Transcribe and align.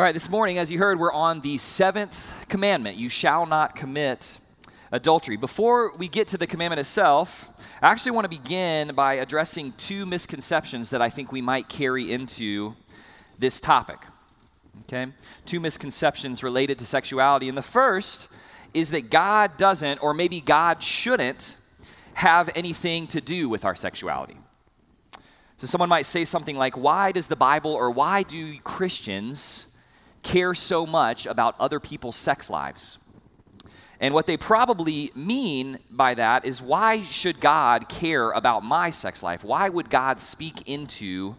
All 0.00 0.04
right, 0.04 0.14
this 0.14 0.30
morning, 0.30 0.56
as 0.56 0.72
you 0.72 0.78
heard, 0.78 0.98
we're 0.98 1.12
on 1.12 1.42
the 1.42 1.58
seventh 1.58 2.32
commandment 2.48 2.96
you 2.96 3.10
shall 3.10 3.44
not 3.44 3.76
commit 3.76 4.38
adultery. 4.90 5.36
Before 5.36 5.94
we 5.94 6.08
get 6.08 6.26
to 6.28 6.38
the 6.38 6.46
commandment 6.46 6.80
itself, 6.80 7.50
I 7.82 7.90
actually 7.90 8.12
want 8.12 8.24
to 8.24 8.30
begin 8.30 8.94
by 8.94 9.16
addressing 9.16 9.72
two 9.72 10.06
misconceptions 10.06 10.88
that 10.88 11.02
I 11.02 11.10
think 11.10 11.32
we 11.32 11.42
might 11.42 11.68
carry 11.68 12.10
into 12.10 12.76
this 13.38 13.60
topic. 13.60 13.98
Okay? 14.84 15.12
Two 15.44 15.60
misconceptions 15.60 16.42
related 16.42 16.78
to 16.78 16.86
sexuality. 16.86 17.50
And 17.50 17.58
the 17.58 17.60
first 17.60 18.28
is 18.72 18.92
that 18.92 19.10
God 19.10 19.58
doesn't, 19.58 19.98
or 19.98 20.14
maybe 20.14 20.40
God 20.40 20.82
shouldn't, 20.82 21.56
have 22.14 22.48
anything 22.54 23.06
to 23.08 23.20
do 23.20 23.50
with 23.50 23.66
our 23.66 23.74
sexuality. 23.74 24.38
So 25.58 25.66
someone 25.66 25.90
might 25.90 26.06
say 26.06 26.24
something 26.24 26.56
like, 26.56 26.74
Why 26.74 27.12
does 27.12 27.26
the 27.26 27.36
Bible 27.36 27.74
or 27.74 27.90
why 27.90 28.22
do 28.22 28.58
Christians 28.60 29.66
care 30.22 30.54
so 30.54 30.86
much 30.86 31.26
about 31.26 31.54
other 31.58 31.80
people's 31.80 32.16
sex 32.16 32.50
lives. 32.50 32.98
And 34.00 34.14
what 34.14 34.26
they 34.26 34.38
probably 34.38 35.10
mean 35.14 35.78
by 35.90 36.14
that 36.14 36.46
is 36.46 36.62
why 36.62 37.02
should 37.02 37.38
God 37.38 37.88
care 37.88 38.30
about 38.30 38.64
my 38.64 38.88
sex 38.88 39.22
life? 39.22 39.44
Why 39.44 39.68
would 39.68 39.90
God 39.90 40.20
speak 40.20 40.66
into 40.66 41.36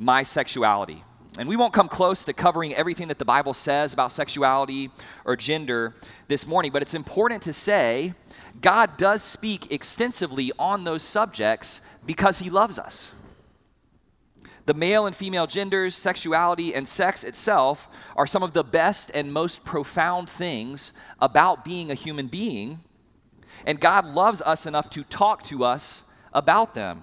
my 0.00 0.24
sexuality? 0.24 1.04
And 1.38 1.48
we 1.48 1.56
won't 1.56 1.72
come 1.72 1.88
close 1.88 2.24
to 2.24 2.32
covering 2.32 2.74
everything 2.74 3.08
that 3.08 3.18
the 3.18 3.24
Bible 3.24 3.54
says 3.54 3.92
about 3.92 4.12
sexuality 4.12 4.90
or 5.24 5.36
gender 5.36 5.94
this 6.28 6.46
morning, 6.46 6.72
but 6.72 6.82
it's 6.82 6.92
important 6.92 7.42
to 7.42 7.52
say 7.52 8.14
God 8.60 8.96
does 8.98 9.22
speak 9.22 9.72
extensively 9.72 10.52
on 10.58 10.84
those 10.84 11.02
subjects 11.02 11.80
because 12.04 12.40
He 12.40 12.50
loves 12.50 12.78
us. 12.78 13.12
The 14.64 14.74
male 14.74 15.06
and 15.06 15.16
female 15.16 15.46
genders, 15.46 15.94
sexuality, 15.94 16.74
and 16.74 16.86
sex 16.86 17.24
itself 17.24 17.88
are 18.16 18.26
some 18.26 18.42
of 18.42 18.52
the 18.52 18.62
best 18.62 19.10
and 19.12 19.32
most 19.32 19.64
profound 19.64 20.30
things 20.30 20.92
about 21.20 21.64
being 21.64 21.90
a 21.90 21.94
human 21.94 22.28
being. 22.28 22.80
And 23.66 23.80
God 23.80 24.04
loves 24.04 24.40
us 24.42 24.64
enough 24.66 24.88
to 24.90 25.02
talk 25.04 25.42
to 25.44 25.64
us 25.64 26.04
about 26.32 26.74
them, 26.74 27.02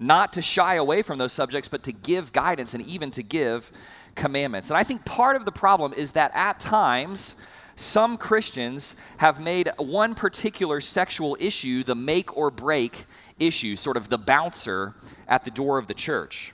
not 0.00 0.32
to 0.32 0.42
shy 0.42 0.76
away 0.76 1.02
from 1.02 1.18
those 1.18 1.32
subjects, 1.32 1.68
but 1.68 1.82
to 1.82 1.92
give 1.92 2.32
guidance 2.32 2.72
and 2.72 2.86
even 2.86 3.10
to 3.12 3.22
give 3.22 3.70
commandments. 4.14 4.70
And 4.70 4.78
I 4.78 4.84
think 4.84 5.04
part 5.04 5.36
of 5.36 5.44
the 5.44 5.52
problem 5.52 5.92
is 5.92 6.12
that 6.12 6.30
at 6.34 6.58
times, 6.58 7.36
some 7.76 8.16
Christians 8.16 8.94
have 9.18 9.40
made 9.40 9.70
one 9.76 10.14
particular 10.14 10.80
sexual 10.80 11.36
issue 11.38 11.82
the 11.82 11.94
make 11.94 12.34
or 12.36 12.50
break 12.50 13.04
issue, 13.38 13.76
sort 13.76 13.98
of 13.98 14.08
the 14.08 14.18
bouncer 14.18 14.94
at 15.28 15.44
the 15.44 15.50
door 15.50 15.76
of 15.76 15.86
the 15.86 15.94
church. 15.94 16.53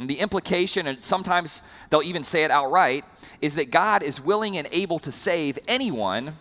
And 0.00 0.08
the 0.08 0.18
implication, 0.18 0.86
and 0.86 1.04
sometimes 1.04 1.60
they'll 1.90 2.02
even 2.02 2.22
say 2.22 2.42
it 2.42 2.50
outright, 2.50 3.04
is 3.40 3.54
that 3.56 3.70
God 3.70 4.02
is 4.02 4.20
willing 4.20 4.56
and 4.56 4.66
able 4.72 4.98
to 5.00 5.12
save 5.12 5.58
anyone 5.68 6.38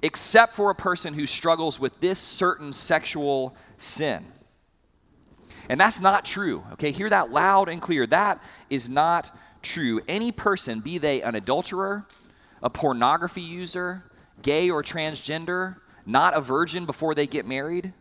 except 0.00 0.54
for 0.54 0.70
a 0.70 0.74
person 0.74 1.14
who 1.14 1.26
struggles 1.26 1.80
with 1.80 1.98
this 2.00 2.18
certain 2.18 2.72
sexual 2.72 3.56
sin. 3.78 4.24
And 5.68 5.80
that's 5.80 6.00
not 6.00 6.24
true. 6.24 6.62
Okay, 6.74 6.92
hear 6.92 7.10
that 7.10 7.32
loud 7.32 7.68
and 7.68 7.82
clear. 7.82 8.06
That 8.06 8.40
is 8.70 8.88
not 8.88 9.36
true. 9.62 10.00
Any 10.06 10.30
person, 10.30 10.80
be 10.80 10.98
they 10.98 11.22
an 11.22 11.34
adulterer, 11.34 12.06
a 12.62 12.70
pornography 12.70 13.40
user, 13.40 14.04
gay 14.42 14.70
or 14.70 14.82
transgender, 14.82 15.76
not 16.06 16.36
a 16.36 16.40
virgin 16.40 16.86
before 16.86 17.14
they 17.14 17.26
get 17.26 17.46
married, 17.46 17.92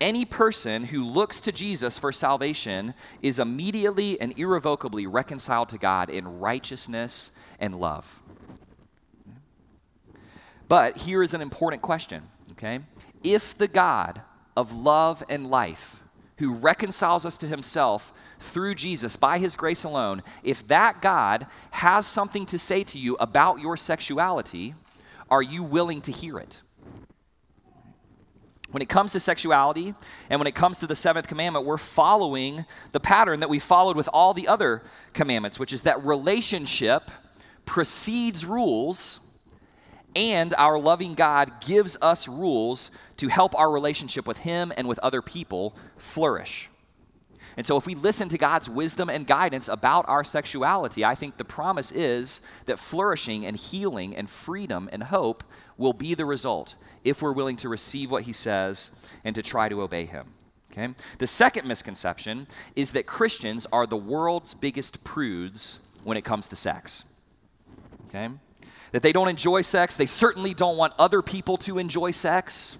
any 0.00 0.24
person 0.24 0.84
who 0.84 1.04
looks 1.04 1.40
to 1.42 1.52
Jesus 1.52 1.98
for 1.98 2.12
salvation 2.12 2.94
is 3.22 3.38
immediately 3.38 4.20
and 4.20 4.38
irrevocably 4.38 5.06
reconciled 5.06 5.68
to 5.70 5.78
God 5.78 6.10
in 6.10 6.38
righteousness 6.38 7.30
and 7.58 7.74
love. 7.74 8.22
But 10.68 10.98
here 10.98 11.22
is 11.22 11.34
an 11.34 11.40
important 11.40 11.82
question, 11.82 12.24
okay? 12.52 12.80
If 13.24 13.56
the 13.56 13.68
God 13.68 14.22
of 14.56 14.74
love 14.74 15.22
and 15.28 15.50
life, 15.50 16.00
who 16.38 16.54
reconciles 16.54 17.26
us 17.26 17.36
to 17.38 17.46
himself 17.46 18.12
through 18.38 18.74
Jesus 18.74 19.16
by 19.16 19.38
his 19.38 19.56
grace 19.56 19.84
alone, 19.84 20.22
if 20.42 20.66
that 20.68 21.02
God 21.02 21.46
has 21.70 22.06
something 22.06 22.46
to 22.46 22.58
say 22.58 22.84
to 22.84 22.98
you 22.98 23.16
about 23.18 23.58
your 23.58 23.76
sexuality, 23.76 24.74
are 25.30 25.42
you 25.42 25.62
willing 25.62 26.00
to 26.02 26.12
hear 26.12 26.38
it? 26.38 26.60
When 28.70 28.82
it 28.82 28.88
comes 28.88 29.12
to 29.12 29.20
sexuality 29.20 29.94
and 30.28 30.38
when 30.38 30.46
it 30.46 30.54
comes 30.54 30.78
to 30.78 30.86
the 30.86 30.94
seventh 30.94 31.26
commandment, 31.26 31.64
we're 31.64 31.78
following 31.78 32.66
the 32.92 33.00
pattern 33.00 33.40
that 33.40 33.48
we 33.48 33.58
followed 33.58 33.96
with 33.96 34.08
all 34.12 34.34
the 34.34 34.46
other 34.46 34.82
commandments, 35.14 35.58
which 35.58 35.72
is 35.72 35.82
that 35.82 36.04
relationship 36.04 37.10
precedes 37.64 38.44
rules, 38.44 39.20
and 40.14 40.54
our 40.58 40.78
loving 40.78 41.14
God 41.14 41.60
gives 41.64 41.96
us 42.02 42.28
rules 42.28 42.90
to 43.18 43.28
help 43.28 43.58
our 43.58 43.70
relationship 43.70 44.26
with 44.26 44.38
Him 44.38 44.72
and 44.76 44.86
with 44.86 44.98
other 44.98 45.22
people 45.22 45.74
flourish. 45.96 46.68
And 47.56 47.66
so, 47.66 47.76
if 47.76 47.86
we 47.86 47.94
listen 47.94 48.28
to 48.28 48.38
God's 48.38 48.70
wisdom 48.70 49.10
and 49.10 49.26
guidance 49.26 49.68
about 49.68 50.08
our 50.08 50.24
sexuality, 50.24 51.04
I 51.04 51.14
think 51.14 51.36
the 51.36 51.44
promise 51.44 51.90
is 51.90 52.40
that 52.66 52.78
flourishing 52.78 53.44
and 53.44 53.56
healing 53.56 54.14
and 54.14 54.30
freedom 54.30 54.88
and 54.92 55.04
hope 55.04 55.42
will 55.76 55.92
be 55.92 56.14
the 56.14 56.24
result 56.24 56.74
if 57.04 57.22
we're 57.22 57.32
willing 57.32 57.56
to 57.56 57.68
receive 57.68 58.10
what 58.10 58.24
he 58.24 58.32
says 58.32 58.90
and 59.24 59.34
to 59.34 59.42
try 59.42 59.68
to 59.68 59.82
obey 59.82 60.06
him. 60.06 60.26
Okay? 60.72 60.94
The 61.18 61.26
second 61.26 61.66
misconception 61.66 62.46
is 62.76 62.92
that 62.92 63.06
Christians 63.06 63.66
are 63.72 63.86
the 63.86 63.96
world's 63.96 64.54
biggest 64.54 65.02
prudes 65.04 65.78
when 66.04 66.16
it 66.16 66.24
comes 66.24 66.48
to 66.48 66.56
sex. 66.56 67.04
Okay? 68.08 68.28
That 68.92 69.02
they 69.02 69.12
don't 69.12 69.28
enjoy 69.28 69.62
sex, 69.62 69.94
they 69.94 70.06
certainly 70.06 70.54
don't 70.54 70.76
want 70.76 70.94
other 70.98 71.22
people 71.22 71.56
to 71.58 71.78
enjoy 71.78 72.10
sex. 72.10 72.76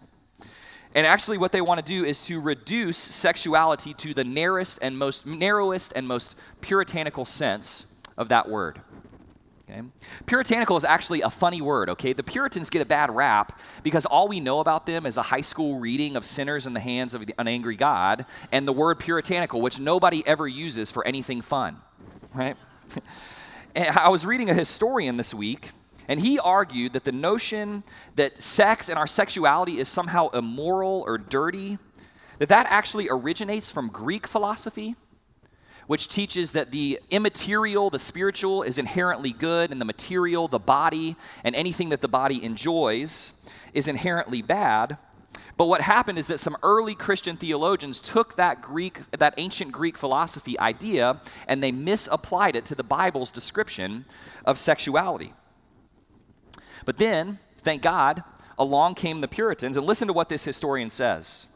And 0.94 1.06
actually, 1.06 1.36
what 1.36 1.52
they 1.52 1.60
want 1.60 1.84
to 1.84 1.84
do 1.84 2.04
is 2.04 2.20
to 2.22 2.40
reduce 2.40 2.96
sexuality 2.96 3.92
to 3.94 4.14
the 4.14 4.24
narrowest 4.24 4.78
and 4.80 4.96
most 4.96 5.26
narrowest 5.26 5.92
and 5.94 6.08
most 6.08 6.34
puritanical 6.62 7.26
sense 7.26 7.86
of 8.16 8.30
that 8.30 8.48
word. 8.48 8.80
Okay? 9.68 9.82
Puritanical 10.24 10.76
is 10.76 10.84
actually 10.84 11.20
a 11.20 11.30
funny 11.30 11.60
word, 11.60 11.90
okay? 11.90 12.12
The 12.12 12.22
Puritans 12.22 12.70
get 12.70 12.80
a 12.80 12.86
bad 12.86 13.14
rap 13.14 13.60
because 13.82 14.06
all 14.06 14.28
we 14.28 14.40
know 14.40 14.60
about 14.60 14.86
them 14.86 15.04
is 15.04 15.16
a 15.16 15.22
high 15.22 15.42
school 15.42 15.78
reading 15.78 16.16
of 16.16 16.24
Sinners 16.24 16.66
in 16.66 16.72
the 16.72 16.80
Hands 16.80 17.12
of 17.14 17.24
an 17.38 17.48
Angry 17.48 17.76
God 17.76 18.24
and 18.50 18.66
the 18.66 18.72
word 18.72 18.98
puritanical, 18.98 19.60
which 19.60 19.78
nobody 19.78 20.26
ever 20.26 20.48
uses 20.48 20.90
for 20.90 21.06
anything 21.06 21.42
fun, 21.42 21.76
right? 22.34 22.56
I 23.76 24.08
was 24.08 24.24
reading 24.24 24.48
a 24.48 24.54
historian 24.54 25.18
this 25.18 25.34
week, 25.34 25.70
and 26.08 26.18
he 26.18 26.38
argued 26.38 26.94
that 26.94 27.04
the 27.04 27.12
notion 27.12 27.84
that 28.16 28.42
sex 28.42 28.88
and 28.88 28.98
our 28.98 29.06
sexuality 29.06 29.78
is 29.78 29.88
somehow 29.88 30.28
immoral 30.30 31.04
or 31.06 31.18
dirty, 31.18 31.78
that 32.38 32.48
that 32.48 32.66
actually 32.70 33.08
originates 33.10 33.70
from 33.70 33.88
Greek 33.88 34.26
philosophy 34.26 34.96
which 35.88 36.08
teaches 36.08 36.52
that 36.52 36.70
the 36.70 37.00
immaterial, 37.10 37.88
the 37.88 37.98
spiritual, 37.98 38.62
is 38.62 38.76
inherently 38.76 39.32
good, 39.32 39.72
and 39.72 39.80
the 39.80 39.86
material, 39.86 40.46
the 40.46 40.58
body, 40.58 41.16
and 41.42 41.56
anything 41.56 41.88
that 41.88 42.02
the 42.02 42.08
body 42.08 42.44
enjoys 42.44 43.32
is 43.72 43.88
inherently 43.88 44.42
bad. 44.42 44.98
But 45.56 45.64
what 45.64 45.80
happened 45.80 46.18
is 46.18 46.26
that 46.26 46.40
some 46.40 46.58
early 46.62 46.94
Christian 46.94 47.38
theologians 47.38 48.00
took 48.00 48.36
that 48.36 48.60
Greek, 48.60 49.00
that 49.18 49.32
ancient 49.38 49.72
Greek 49.72 49.96
philosophy 49.96 50.58
idea, 50.60 51.22
and 51.46 51.62
they 51.62 51.72
misapplied 51.72 52.54
it 52.54 52.66
to 52.66 52.74
the 52.74 52.84
Bible's 52.84 53.30
description 53.30 54.04
of 54.44 54.58
sexuality. 54.58 55.32
But 56.84 56.98
then, 56.98 57.38
thank 57.62 57.80
God, 57.80 58.24
along 58.58 58.96
came 58.96 59.22
the 59.22 59.26
Puritans, 59.26 59.78
and 59.78 59.86
listen 59.86 60.06
to 60.06 60.12
what 60.12 60.28
this 60.28 60.44
historian 60.44 60.90
says. 60.90 61.46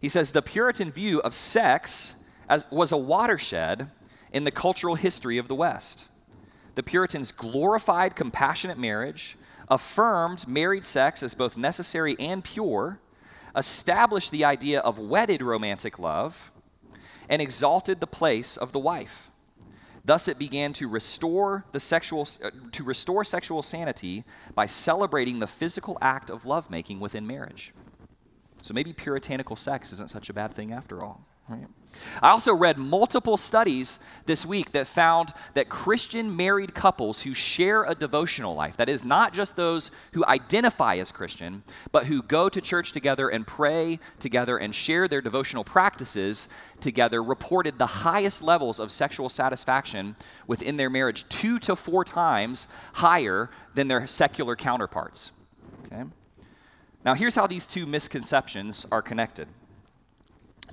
He 0.00 0.08
says, 0.08 0.30
The 0.30 0.40
Puritan 0.40 0.92
view 0.92 1.20
of 1.22 1.34
sex 1.34 2.14
as, 2.48 2.66
was 2.70 2.92
a 2.92 2.96
watershed 2.96 3.90
in 4.32 4.44
the 4.44 4.50
cultural 4.50 4.94
history 4.94 5.38
of 5.38 5.48
the 5.48 5.54
West. 5.54 6.06
The 6.74 6.82
Puritans 6.82 7.32
glorified 7.32 8.14
compassionate 8.14 8.78
marriage, 8.78 9.36
affirmed 9.68 10.46
married 10.46 10.84
sex 10.84 11.22
as 11.22 11.34
both 11.34 11.56
necessary 11.56 12.16
and 12.18 12.44
pure, 12.44 13.00
established 13.56 14.30
the 14.30 14.44
idea 14.44 14.80
of 14.80 14.98
wedded 14.98 15.42
romantic 15.42 15.98
love, 15.98 16.50
and 17.28 17.40
exalted 17.40 18.00
the 18.00 18.06
place 18.06 18.56
of 18.56 18.72
the 18.72 18.78
wife. 18.78 19.30
Thus, 20.04 20.28
it 20.28 20.38
began 20.38 20.72
to 20.74 20.86
restore 20.86 21.64
the 21.72 21.80
sexual 21.80 22.28
uh, 22.44 22.50
to 22.70 22.84
restore 22.84 23.24
sexual 23.24 23.60
sanity 23.60 24.24
by 24.54 24.66
celebrating 24.66 25.40
the 25.40 25.48
physical 25.48 25.98
act 26.00 26.30
of 26.30 26.46
lovemaking 26.46 27.00
within 27.00 27.26
marriage. 27.26 27.72
So 28.62 28.72
maybe 28.72 28.92
puritanical 28.92 29.56
sex 29.56 29.92
isn't 29.92 30.10
such 30.10 30.30
a 30.30 30.32
bad 30.32 30.54
thing 30.54 30.72
after 30.72 31.02
all. 31.02 31.26
Right? 31.48 31.66
I 32.22 32.30
also 32.30 32.54
read 32.54 32.78
multiple 32.78 33.36
studies 33.36 33.98
this 34.26 34.44
week 34.44 34.72
that 34.72 34.86
found 34.86 35.32
that 35.54 35.68
Christian 35.68 36.36
married 36.36 36.74
couples 36.74 37.22
who 37.22 37.34
share 37.34 37.84
a 37.84 37.94
devotional 37.94 38.54
life, 38.54 38.76
that 38.76 38.88
is, 38.88 39.04
not 39.04 39.32
just 39.32 39.56
those 39.56 39.90
who 40.12 40.24
identify 40.26 40.96
as 40.96 41.12
Christian, 41.12 41.62
but 41.92 42.06
who 42.06 42.22
go 42.22 42.48
to 42.48 42.60
church 42.60 42.92
together 42.92 43.28
and 43.28 43.46
pray 43.46 43.98
together 44.20 44.58
and 44.58 44.74
share 44.74 45.08
their 45.08 45.20
devotional 45.20 45.64
practices 45.64 46.48
together, 46.80 47.22
reported 47.22 47.78
the 47.78 47.86
highest 47.86 48.42
levels 48.42 48.78
of 48.78 48.90
sexual 48.90 49.28
satisfaction 49.28 50.16
within 50.46 50.76
their 50.76 50.90
marriage, 50.90 51.28
two 51.28 51.58
to 51.60 51.76
four 51.76 52.04
times 52.04 52.68
higher 52.94 53.50
than 53.74 53.88
their 53.88 54.06
secular 54.06 54.56
counterparts. 54.56 55.30
Okay? 55.86 56.04
Now, 57.04 57.14
here's 57.14 57.36
how 57.36 57.46
these 57.46 57.66
two 57.66 57.86
misconceptions 57.86 58.84
are 58.90 59.02
connected 59.02 59.48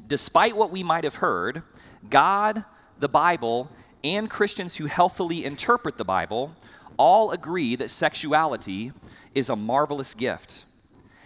despite 0.07 0.55
what 0.55 0.71
we 0.71 0.83
might 0.83 1.03
have 1.03 1.15
heard, 1.15 1.63
God, 2.09 2.65
the 2.99 3.09
Bible, 3.09 3.69
and 4.03 4.29
Christians 4.29 4.75
who 4.75 4.85
healthily 4.85 5.45
interpret 5.45 5.97
the 5.97 6.05
Bible 6.05 6.55
all 6.97 7.31
agree 7.31 7.75
that 7.75 7.89
sexuality 7.89 8.91
is 9.33 9.49
a 9.49 9.55
marvelous 9.55 10.13
gift 10.13 10.65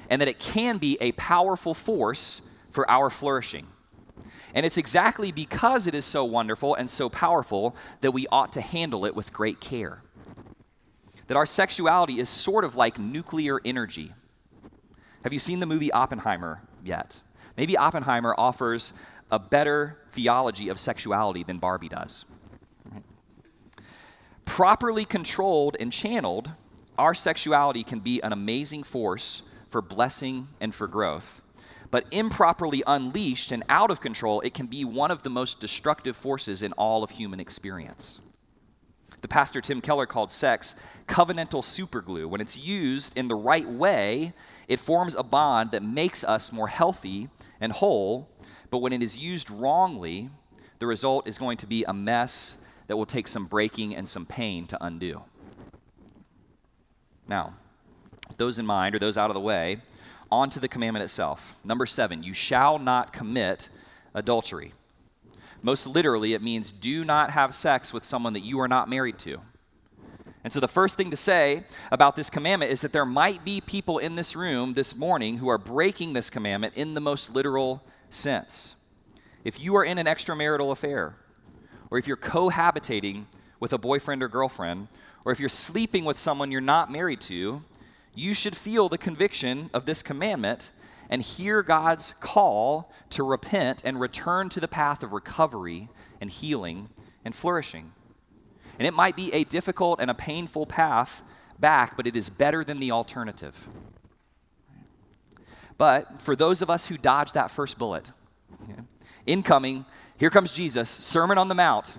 and 0.10 0.22
that 0.22 0.28
it 0.28 0.40
can 0.40 0.78
be 0.78 0.98
a 1.02 1.12
powerful 1.14 1.74
force 1.74 2.42
for 2.70 2.90
our 2.90 3.10
flourishing. 3.10 3.68
And 4.54 4.66
it's 4.66 4.78
exactly 4.78 5.32
because 5.32 5.88
it 5.88 5.94
is 5.94 6.06
so 6.06 6.24
wonderful 6.24 6.76
and 6.76 6.90
so 6.90 7.10
powerful 7.10 7.76
that 8.02 8.12
we 8.12 8.28
ought 8.32 8.54
to 8.54 8.62
handle 8.62 9.06
it 9.06 9.16
with 9.16 9.34
great 9.34 9.60
care. 9.60 10.02
That 11.28 11.38
our 11.38 11.46
sexuality 11.46 12.20
is 12.20 12.30
sort 12.30 12.64
of 12.64 12.76
like 12.76 12.98
nuclear 12.98 13.60
energy. 13.66 14.14
Have 15.24 15.34
you 15.34 15.40
seen 15.40 15.60
the 15.60 15.66
movie 15.66 15.92
Oppenheimer 15.92 16.62
yet? 16.84 17.20
Maybe 17.58 17.76
Oppenheimer 17.76 18.36
offers 18.38 18.94
a 19.32 19.40
better 19.40 19.98
theology 20.12 20.70
of 20.70 20.80
sexuality 20.80 21.44
than 21.44 21.58
Barbie 21.58 21.90
does. 21.90 22.26
Properly 24.46 25.04
controlled 25.04 25.76
and 25.80 25.92
channeled, 25.92 26.52
our 26.98 27.14
sexuality 27.14 27.84
can 27.84 28.00
be 28.00 28.22
an 28.22 28.32
amazing 28.32 28.84
force 28.84 29.44
for 29.70 29.82
blessing 29.82 30.48
and 30.62 30.74
for 30.74 30.88
growth. 30.88 31.42
But 31.92 32.06
improperly 32.12 32.84
unleashed 32.86 33.52
and 33.52 33.64
out 33.70 33.92
of 33.92 34.02
control, 34.02 34.42
it 34.42 34.54
can 34.54 34.68
be 34.68 34.84
one 34.86 35.12
of 35.12 35.24
the 35.24 35.30
most 35.30 35.60
destructive 35.60 36.16
forces 36.16 36.62
in 36.62 36.74
all 36.74 37.04
of 37.04 37.12
human 37.12 37.40
experience. 37.40 38.20
The 39.22 39.28
pastor 39.28 39.62
Tim 39.62 39.82
Keller 39.82 40.06
called 40.06 40.32
sex 40.32 40.76
covenantal 41.08 41.64
superglue. 41.64 42.30
When 42.30 42.42
it's 42.42 42.58
used 42.58 43.18
in 43.18 43.28
the 43.28 43.36
right 43.36 43.68
way, 43.68 44.34
it 44.68 44.80
forms 44.80 45.16
a 45.16 45.24
bond 45.24 45.72
that 45.72 45.82
makes 45.84 46.24
us 46.24 46.52
more 46.52 46.68
healthy 46.68 47.30
and 47.60 47.72
whole, 47.72 48.30
but 48.70 48.80
when 48.80 48.94
it 48.94 49.02
is 49.02 49.18
used 49.18 49.50
wrongly, 49.50 50.30
the 50.80 50.86
result 50.86 51.28
is 51.28 51.38
going 51.38 51.58
to 51.58 51.66
be 51.66 51.84
a 51.86 51.94
mess 51.94 52.58
that 52.88 52.96
will 52.96 53.06
take 53.06 53.28
some 53.28 53.46
breaking 53.46 53.96
and 53.96 54.08
some 54.08 54.26
pain 54.26 54.68
to 54.68 54.78
undo. 54.84 55.24
Now, 57.28 57.56
those 58.38 58.60
in 58.60 58.66
mind 58.66 58.96
or 58.96 59.00
those 59.00 59.18
out 59.18 59.30
of 59.30 59.34
the 59.34 59.40
way, 59.42 59.82
on 60.32 60.50
to 60.52 60.60
the 60.60 60.68
commandment 60.68 61.04
itself. 61.04 61.56
Number 61.64 61.86
seven, 61.86 62.24
you 62.24 62.34
shall 62.34 62.80
not 62.80 63.14
commit 63.14 63.70
adultery. 64.14 64.74
Most 65.62 65.88
literally, 65.88 66.34
it 66.34 66.42
means 66.42 66.72
do 66.72 67.04
not 67.04 67.32
have 67.32 67.54
sex 67.54 67.94
with 67.94 68.04
someone 68.04 68.34
that 68.34 68.42
you 68.42 68.60
are 68.60 68.68
not 68.68 68.90
married 68.90 69.20
to. 69.20 69.42
And 70.44 70.54
so, 70.54 70.60
the 70.60 70.68
first 70.68 70.96
thing 70.96 71.12
to 71.12 71.18
say 71.18 71.64
about 71.92 72.16
this 72.16 72.30
commandment 72.30 72.72
is 72.72 72.82
that 72.82 72.94
there 72.94 73.06
might 73.06 73.44
be 73.44 73.60
people 73.60 73.98
in 73.98 74.16
this 74.16 74.36
room 74.36 74.74
this 74.74 74.96
morning 74.96 75.40
who 75.40 75.50
are 75.50 75.58
breaking 75.58 76.14
this 76.14 76.30
commandment 76.30 76.76
in 76.76 76.94
the 76.94 77.02
most 77.02 77.34
literal 77.34 77.84
sense. 78.10 78.76
If 79.44 79.60
you 79.60 79.76
are 79.76 79.84
in 79.84 79.98
an 79.98 80.06
extramarital 80.06 80.72
affair, 80.72 81.16
or 81.90 81.98
if 81.98 82.08
you're 82.08 82.18
cohabitating 82.18 83.26
with 83.60 83.74
a 83.74 83.78
boyfriend 83.78 84.22
or 84.24 84.28
girlfriend, 84.28 84.88
or 85.26 85.32
if 85.32 85.40
you're 85.40 85.50
sleeping 85.50 86.06
with 86.06 86.18
someone 86.18 86.52
you're 86.52 86.62
not 86.62 86.92
married 86.92 87.22
to, 87.22 87.64
you 88.14 88.34
should 88.34 88.56
feel 88.56 88.90
the 88.90 88.98
conviction 88.98 89.70
of 89.74 89.86
this 89.86 90.02
commandment 90.02 90.70
and 91.10 91.22
hear 91.22 91.64
God's 91.64 92.14
call 92.20 92.92
to 93.12 93.24
repent 93.24 93.82
and 93.86 94.00
return 94.00 94.50
to 94.50 94.60
the 94.60 94.68
path 94.68 95.04
of 95.04 95.14
recovery 95.14 95.90
and 96.20 96.30
healing 96.30 96.90
and 97.24 97.34
flourishing. 97.34 97.94
And 98.80 98.88
it 98.88 98.94
might 98.94 99.16
be 99.16 99.34
a 99.34 99.44
difficult 99.44 100.00
and 100.00 100.12
a 100.12 100.14
painful 100.14 100.66
path 100.66 101.24
back, 101.60 101.98
but 101.98 102.08
it 102.08 102.16
is 102.16 102.30
better 102.30 102.64
than 102.64 102.80
the 102.80 102.92
alternative. 102.92 103.68
But 105.78 106.22
for 106.22 106.36
those 106.36 106.62
of 106.62 106.70
us 106.70 106.88
who 106.88 106.98
dodge 106.98 107.34
that 107.34 107.52
first 107.52 107.78
bullet, 107.78 108.12
incoming, 109.26 109.86
here 110.18 110.30
comes 110.30 110.52
Jesus, 110.52 110.90
Sermon 110.90 111.38
on 111.38 111.48
the 111.48 111.56
Mount. 111.56 111.96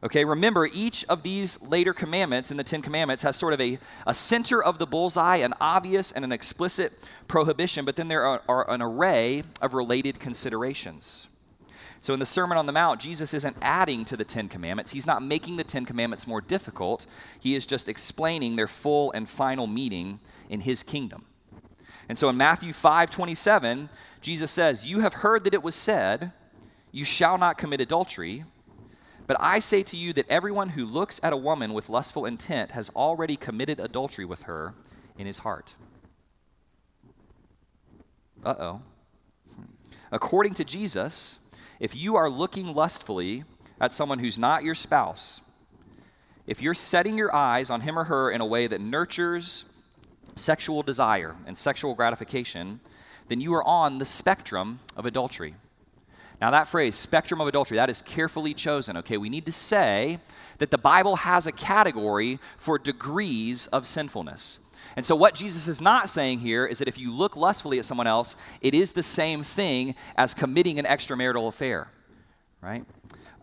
Okay, 0.00 0.24
remember, 0.24 0.66
each 0.72 1.04
of 1.06 1.24
these 1.24 1.60
later 1.60 1.92
commandments 1.92 2.52
in 2.52 2.56
the 2.56 2.62
Ten 2.62 2.82
Commandments 2.82 3.24
has 3.24 3.34
sort 3.34 3.52
of 3.52 3.60
a, 3.60 3.78
a 4.06 4.14
center 4.14 4.62
of 4.62 4.78
the 4.78 4.86
bullseye, 4.86 5.38
an 5.38 5.54
obvious 5.60 6.12
and 6.12 6.24
an 6.24 6.30
explicit 6.30 6.92
prohibition, 7.26 7.84
but 7.84 7.96
then 7.96 8.06
there 8.06 8.24
are, 8.24 8.42
are 8.48 8.70
an 8.70 8.80
array 8.80 9.42
of 9.60 9.74
related 9.74 10.20
considerations. 10.20 11.26
So 12.00 12.14
in 12.14 12.20
the 12.20 12.26
Sermon 12.26 12.56
on 12.56 12.66
the 12.66 12.72
Mount, 12.72 13.00
Jesus 13.00 13.34
isn't 13.34 13.56
adding 13.60 14.04
to 14.04 14.16
the 14.16 14.24
Ten 14.24 14.48
Commandments. 14.48 14.92
He's 14.92 15.06
not 15.06 15.20
making 15.20 15.56
the 15.56 15.64
Ten 15.64 15.84
Commandments 15.84 16.28
more 16.28 16.40
difficult. 16.40 17.06
He 17.40 17.56
is 17.56 17.66
just 17.66 17.88
explaining 17.88 18.54
their 18.54 18.68
full 18.68 19.10
and 19.12 19.28
final 19.28 19.66
meaning 19.66 20.20
in 20.48 20.60
his 20.60 20.84
kingdom. 20.84 21.24
And 22.08 22.16
so 22.16 22.28
in 22.28 22.36
Matthew 22.36 22.72
5 22.72 23.10
27, 23.10 23.88
Jesus 24.20 24.50
says, 24.50 24.86
You 24.86 25.00
have 25.00 25.14
heard 25.14 25.42
that 25.42 25.54
it 25.54 25.62
was 25.62 25.74
said, 25.74 26.32
You 26.92 27.04
shall 27.04 27.36
not 27.36 27.58
commit 27.58 27.80
adultery. 27.80 28.44
But 29.28 29.36
I 29.40 29.58
say 29.58 29.82
to 29.84 29.96
you 29.96 30.14
that 30.14 30.26
everyone 30.30 30.70
who 30.70 30.86
looks 30.86 31.20
at 31.22 31.34
a 31.34 31.36
woman 31.36 31.74
with 31.74 31.90
lustful 31.90 32.24
intent 32.24 32.70
has 32.72 32.90
already 32.96 33.36
committed 33.36 33.78
adultery 33.78 34.24
with 34.24 34.44
her 34.44 34.74
in 35.18 35.26
his 35.26 35.40
heart. 35.40 35.74
Uh 38.42 38.54
oh. 38.58 38.82
According 40.10 40.54
to 40.54 40.64
Jesus, 40.64 41.40
if 41.78 41.94
you 41.94 42.16
are 42.16 42.30
looking 42.30 42.74
lustfully 42.74 43.44
at 43.78 43.92
someone 43.92 44.18
who's 44.18 44.38
not 44.38 44.64
your 44.64 44.74
spouse, 44.74 45.42
if 46.46 46.62
you're 46.62 46.72
setting 46.72 47.18
your 47.18 47.34
eyes 47.36 47.68
on 47.68 47.82
him 47.82 47.98
or 47.98 48.04
her 48.04 48.30
in 48.30 48.40
a 48.40 48.46
way 48.46 48.66
that 48.66 48.80
nurtures 48.80 49.66
sexual 50.36 50.82
desire 50.82 51.36
and 51.46 51.58
sexual 51.58 51.94
gratification, 51.94 52.80
then 53.28 53.42
you 53.42 53.52
are 53.52 53.64
on 53.64 53.98
the 53.98 54.06
spectrum 54.06 54.80
of 54.96 55.04
adultery. 55.04 55.54
Now, 56.40 56.52
that 56.52 56.68
phrase, 56.68 56.94
spectrum 56.94 57.40
of 57.40 57.48
adultery, 57.48 57.76
that 57.76 57.90
is 57.90 58.00
carefully 58.02 58.54
chosen, 58.54 58.96
okay? 58.98 59.16
We 59.16 59.28
need 59.28 59.46
to 59.46 59.52
say 59.52 60.20
that 60.58 60.70
the 60.70 60.78
Bible 60.78 61.16
has 61.16 61.46
a 61.46 61.52
category 61.52 62.38
for 62.58 62.78
degrees 62.78 63.66
of 63.68 63.86
sinfulness. 63.86 64.60
And 64.94 65.04
so, 65.04 65.16
what 65.16 65.34
Jesus 65.34 65.66
is 65.66 65.80
not 65.80 66.08
saying 66.08 66.38
here 66.40 66.64
is 66.64 66.78
that 66.78 66.88
if 66.88 66.98
you 66.98 67.12
look 67.12 67.36
lustfully 67.36 67.78
at 67.78 67.84
someone 67.84 68.06
else, 68.06 68.36
it 68.60 68.74
is 68.74 68.92
the 68.92 69.02
same 69.02 69.42
thing 69.42 69.94
as 70.16 70.34
committing 70.34 70.78
an 70.78 70.84
extramarital 70.84 71.48
affair, 71.48 71.88
right? 72.60 72.84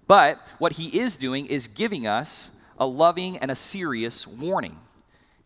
But 0.07 0.51
what 0.57 0.73
he 0.73 0.99
is 0.99 1.15
doing 1.15 1.45
is 1.45 1.67
giving 1.67 2.07
us 2.07 2.51
a 2.77 2.85
loving 2.85 3.37
and 3.37 3.51
a 3.51 3.55
serious 3.55 4.25
warning. 4.27 4.77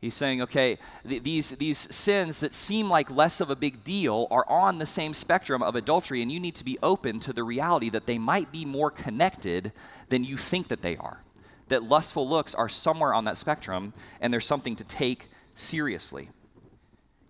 He's 0.01 0.15
saying, 0.15 0.41
okay, 0.43 0.77
th- 1.07 1.23
these, 1.23 1.51
these 1.51 1.77
sins 1.93 2.39
that 2.39 2.53
seem 2.53 2.89
like 2.89 3.11
less 3.11 3.41
of 3.41 3.49
a 3.49 3.55
big 3.55 3.83
deal 3.83 4.27
are 4.31 4.47
on 4.47 4.77
the 4.77 4.85
same 4.85 5.13
spectrum 5.13 5.61
of 5.61 5.75
adultery, 5.75 6.21
and 6.21 6.31
you 6.31 6.39
need 6.39 6.55
to 6.55 6.63
be 6.63 6.79
open 6.81 7.19
to 7.21 7.33
the 7.33 7.43
reality 7.43 7.89
that 7.89 8.05
they 8.05 8.17
might 8.17 8.51
be 8.51 8.63
more 8.63 8.89
connected 8.89 9.73
than 10.07 10.23
you 10.23 10.37
think 10.37 10.69
that 10.69 10.81
they 10.81 10.95
are. 10.95 11.21
That 11.67 11.83
lustful 11.83 12.27
looks 12.27 12.55
are 12.55 12.69
somewhere 12.69 13.13
on 13.13 13.25
that 13.25 13.37
spectrum, 13.37 13.93
and 14.21 14.31
there's 14.31 14.45
something 14.45 14.77
to 14.77 14.85
take 14.85 15.27
seriously. 15.53 16.29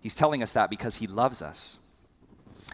He's 0.00 0.14
telling 0.14 0.42
us 0.42 0.52
that 0.52 0.70
because 0.70 0.96
he 0.96 1.08
loves 1.08 1.42
us. 1.42 1.76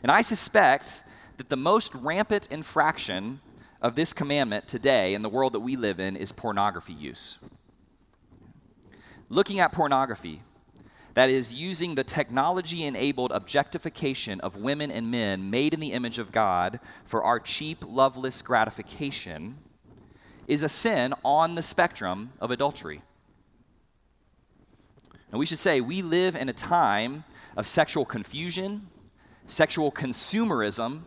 And 0.03 0.13
I 0.13 0.21
suspect 0.21 1.03
that 1.39 1.49
the 1.49 1.57
most 1.57 1.95
rampant 1.95 2.49
infraction 2.51 3.41
of 3.81 3.95
this 3.95 4.13
commandment 4.13 4.69
today 4.69 5.15
in 5.15 5.23
the 5.23 5.29
world 5.29 5.55
that 5.55 5.61
we 5.61 5.75
live 5.75 6.01
in 6.01 6.17
is 6.17 6.33
pornography 6.33 6.93
use. 6.93 7.39
Looking 9.29 9.59
at 9.59 9.73
pornography, 9.73 10.43
that 11.15 11.31
is, 11.31 11.53
using 11.53 11.95
the 11.95 12.05
technology 12.05 12.85
enabled 12.85 13.33
objectification 13.33 14.41
of 14.41 14.57
women 14.57 14.91
and 14.91 15.11
men 15.11 15.51
made 15.51 15.75
in 15.75 15.81
the 15.81 15.93
image 15.93 16.19
of 16.19 16.31
God 16.31 16.79
for 17.05 17.25
our 17.25 17.41
cheap, 17.41 17.79
loveless 17.87 18.43
gratification, 18.43 19.57
is 20.47 20.63
a 20.63 20.69
sin 20.69 21.15
on 21.25 21.55
the 21.55 21.63
spectrum 21.63 22.33
of 22.41 22.51
adultery. 22.51 23.03
And 25.33 25.41
we 25.41 25.47
should 25.47 25.59
say 25.59 25.81
we 25.81 26.03
live 26.03 26.37
in 26.37 26.49
a 26.49 26.53
time 26.53 27.25
of 27.57 27.67
sexual 27.67 28.05
confusion, 28.05 28.89
sexual 29.49 29.91
consumerism, 29.91 31.01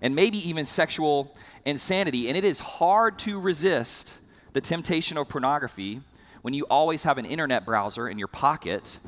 and 0.00 0.14
maybe 0.14 0.38
even 0.48 0.64
sexual 0.64 1.36
insanity. 1.64 2.28
And 2.28 2.36
it 2.36 2.44
is 2.44 2.58
hard 2.58 3.18
to 3.20 3.38
resist 3.38 4.16
the 4.54 4.60
temptation 4.60 5.16
of 5.16 5.28
pornography 5.28 6.00
when 6.44 6.52
you 6.52 6.66
always 6.68 7.04
have 7.04 7.16
an 7.16 7.24
internet 7.24 7.64
browser 7.64 8.06
in 8.06 8.18
your 8.18 8.28
pocket 8.28 8.98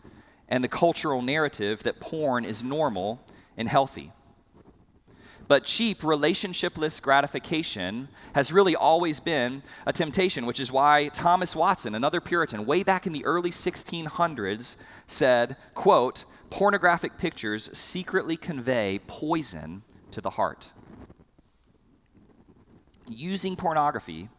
and 0.48 0.64
the 0.64 0.68
cultural 0.68 1.20
narrative 1.20 1.82
that 1.82 2.00
porn 2.00 2.46
is 2.46 2.64
normal 2.64 3.20
and 3.58 3.68
healthy. 3.68 4.10
But 5.46 5.66
cheap, 5.66 6.00
relationshipless 6.00 6.98
gratification 7.02 8.08
has 8.34 8.52
really 8.52 8.74
always 8.74 9.20
been 9.20 9.62
a 9.84 9.92
temptation, 9.92 10.46
which 10.46 10.58
is 10.58 10.72
why 10.72 11.08
Thomas 11.08 11.54
Watson, 11.54 11.94
another 11.94 12.22
Puritan, 12.22 12.64
way 12.64 12.82
back 12.82 13.06
in 13.06 13.12
the 13.12 13.26
early 13.26 13.50
1600s, 13.50 14.76
said, 15.06 15.56
quote, 15.74 16.24
pornographic 16.48 17.18
pictures 17.18 17.68
secretly 17.76 18.38
convey 18.38 18.98
poison 19.06 19.82
to 20.10 20.22
the 20.22 20.30
heart. 20.30 20.70
Using 23.06 23.56
pornography 23.56 24.30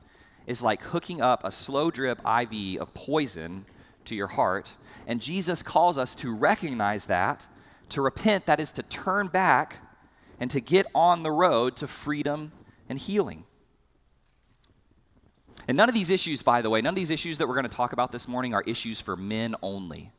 is 0.47 0.61
like 0.61 0.81
hooking 0.81 1.21
up 1.21 1.43
a 1.43 1.51
slow 1.51 1.91
drip 1.91 2.19
IV 2.19 2.81
of 2.81 2.93
poison 2.93 3.65
to 4.05 4.15
your 4.15 4.27
heart, 4.27 4.75
and 5.05 5.21
Jesus 5.21 5.61
calls 5.61 5.97
us 5.97 6.15
to 6.15 6.33
recognize 6.33 7.05
that, 7.05 7.45
to 7.89 8.01
repent, 8.01 8.45
that 8.45 8.59
is 8.59 8.71
to 8.71 8.83
turn 8.83 9.27
back 9.27 9.77
and 10.39 10.49
to 10.49 10.61
get 10.61 10.87
on 10.95 11.23
the 11.23 11.31
road 11.31 11.75
to 11.77 11.87
freedom 11.87 12.51
and 12.89 12.97
healing. 12.97 13.43
And 15.67 15.75
none 15.75 15.89
of 15.89 15.95
these 15.95 16.09
issues, 16.09 16.41
by 16.41 16.61
the 16.61 16.69
way, 16.69 16.81
none 16.81 16.91
of 16.91 16.95
these 16.95 17.11
issues 17.11 17.37
that 17.37 17.47
we're 17.47 17.55
going 17.55 17.69
to 17.69 17.75
talk 17.75 17.91
about 17.91 18.11
this 18.11 18.27
morning 18.27 18.53
are 18.53 18.63
issues 18.65 19.01
for 19.01 19.17
men 19.17 19.55
only. 19.61 20.11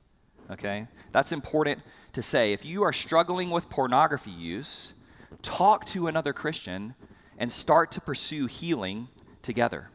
Okay? 0.51 0.87
That's 1.13 1.33
important 1.33 1.81
to 2.13 2.23
say. 2.23 2.53
If 2.53 2.65
you 2.65 2.83
are 2.83 2.93
struggling 2.93 3.51
with 3.51 3.71
pornography 3.71 4.31
use, 4.31 4.93
talk 5.41 5.87
to 5.87 6.07
another 6.07 6.35
Christian 6.35 6.95
and 7.39 7.51
start 7.51 7.91
to 7.93 8.01
pursue 8.01 8.47
healing 8.47 9.09
together. 9.43 9.91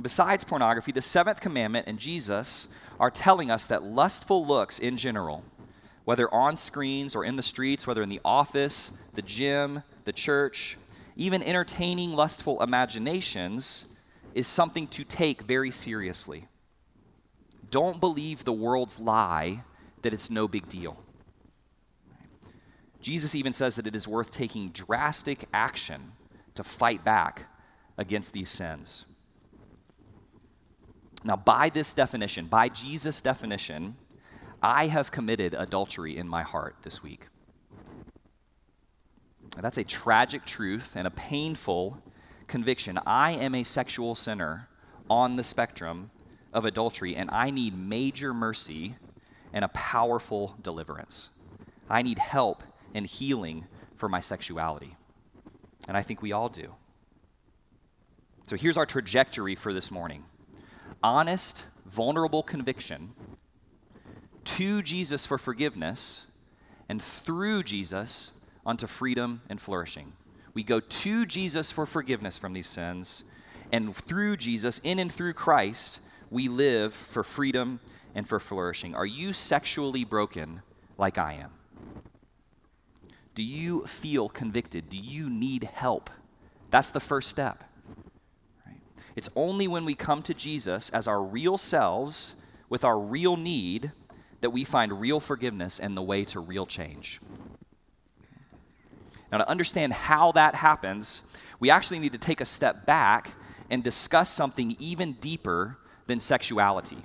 Besides 0.00 0.44
pornography, 0.44 0.92
the 0.92 1.02
seventh 1.02 1.40
commandment 1.40 1.86
and 1.88 1.98
Jesus 1.98 2.68
are 3.00 3.10
telling 3.10 3.50
us 3.50 3.66
that 3.66 3.82
lustful 3.82 4.46
looks 4.46 4.78
in 4.78 4.96
general 4.96 5.44
whether 6.08 6.32
on 6.32 6.56
screens 6.56 7.14
or 7.14 7.22
in 7.22 7.36
the 7.36 7.42
streets, 7.42 7.86
whether 7.86 8.02
in 8.02 8.08
the 8.08 8.22
office, 8.24 8.92
the 9.12 9.20
gym, 9.20 9.82
the 10.04 10.12
church, 10.12 10.78
even 11.16 11.42
entertaining 11.42 12.14
lustful 12.14 12.62
imaginations 12.62 13.84
is 14.34 14.46
something 14.46 14.86
to 14.86 15.04
take 15.04 15.42
very 15.42 15.70
seriously. 15.70 16.48
Don't 17.70 18.00
believe 18.00 18.44
the 18.44 18.54
world's 18.54 18.98
lie 18.98 19.64
that 20.00 20.14
it's 20.14 20.30
no 20.30 20.48
big 20.48 20.66
deal. 20.70 20.96
Jesus 23.02 23.34
even 23.34 23.52
says 23.52 23.76
that 23.76 23.86
it 23.86 23.94
is 23.94 24.08
worth 24.08 24.30
taking 24.30 24.70
drastic 24.70 25.46
action 25.52 26.12
to 26.54 26.64
fight 26.64 27.04
back 27.04 27.50
against 27.98 28.32
these 28.32 28.48
sins. 28.48 29.04
Now, 31.24 31.36
by 31.36 31.68
this 31.68 31.92
definition, 31.92 32.46
by 32.46 32.68
Jesus' 32.68 33.20
definition, 33.20 33.96
I 34.62 34.86
have 34.86 35.10
committed 35.10 35.54
adultery 35.54 36.16
in 36.16 36.28
my 36.28 36.42
heart 36.42 36.76
this 36.82 37.02
week. 37.02 37.28
That's 39.60 39.78
a 39.78 39.84
tragic 39.84 40.44
truth 40.44 40.92
and 40.94 41.06
a 41.06 41.10
painful 41.10 42.02
conviction. 42.46 42.98
I 43.06 43.32
am 43.32 43.54
a 43.54 43.64
sexual 43.64 44.14
sinner 44.14 44.68
on 45.10 45.36
the 45.36 45.44
spectrum 45.44 46.10
of 46.52 46.64
adultery, 46.64 47.16
and 47.16 47.30
I 47.30 47.50
need 47.50 47.76
major 47.76 48.32
mercy 48.32 48.94
and 49.52 49.64
a 49.64 49.68
powerful 49.68 50.56
deliverance. 50.62 51.30
I 51.88 52.02
need 52.02 52.18
help 52.18 52.62
and 52.94 53.06
healing 53.06 53.66
for 53.96 54.08
my 54.08 54.20
sexuality. 54.20 54.96
And 55.88 55.96
I 55.96 56.02
think 56.02 56.22
we 56.22 56.32
all 56.32 56.48
do. 56.48 56.74
So 58.46 58.56
here's 58.56 58.76
our 58.76 58.86
trajectory 58.86 59.54
for 59.54 59.72
this 59.72 59.90
morning 59.90 60.24
honest, 61.02 61.64
vulnerable 61.86 62.42
conviction 62.42 63.12
to 64.44 64.82
Jesus 64.82 65.26
for 65.26 65.36
forgiveness, 65.36 66.24
and 66.88 67.02
through 67.02 67.62
Jesus 67.62 68.32
unto 68.64 68.86
freedom 68.86 69.42
and 69.48 69.60
flourishing. 69.60 70.14
We 70.54 70.62
go 70.62 70.80
to 70.80 71.26
Jesus 71.26 71.70
for 71.70 71.84
forgiveness 71.84 72.38
from 72.38 72.54
these 72.54 72.66
sins, 72.66 73.24
and 73.70 73.94
through 73.94 74.38
Jesus, 74.38 74.80
in 74.82 74.98
and 74.98 75.12
through 75.12 75.34
Christ, 75.34 76.00
we 76.30 76.48
live 76.48 76.94
for 76.94 77.22
freedom 77.22 77.80
and 78.14 78.26
for 78.26 78.40
flourishing. 78.40 78.94
Are 78.94 79.06
you 79.06 79.34
sexually 79.34 80.04
broken 80.04 80.62
like 80.96 81.18
I 81.18 81.34
am? 81.34 81.50
Do 83.34 83.42
you 83.42 83.86
feel 83.86 84.28
convicted? 84.28 84.88
Do 84.88 84.98
you 84.98 85.28
need 85.28 85.64
help? 85.64 86.10
That's 86.70 86.90
the 86.90 87.00
first 87.00 87.28
step. 87.28 87.64
It's 89.18 89.28
only 89.34 89.66
when 89.66 89.84
we 89.84 89.96
come 89.96 90.22
to 90.22 90.32
Jesus 90.32 90.90
as 90.90 91.08
our 91.08 91.20
real 91.20 91.58
selves 91.58 92.36
with 92.68 92.84
our 92.84 92.96
real 92.96 93.36
need 93.36 93.90
that 94.42 94.50
we 94.50 94.62
find 94.62 95.00
real 95.00 95.18
forgiveness 95.18 95.80
and 95.80 95.96
the 95.96 96.02
way 96.02 96.24
to 96.26 96.38
real 96.38 96.66
change. 96.66 97.20
Now, 99.32 99.38
to 99.38 99.48
understand 99.48 99.92
how 99.92 100.30
that 100.32 100.54
happens, 100.54 101.22
we 101.58 101.68
actually 101.68 101.98
need 101.98 102.12
to 102.12 102.18
take 102.18 102.40
a 102.40 102.44
step 102.44 102.86
back 102.86 103.32
and 103.68 103.82
discuss 103.82 104.30
something 104.32 104.76
even 104.78 105.14
deeper 105.14 105.78
than 106.06 106.20
sexuality. 106.20 106.98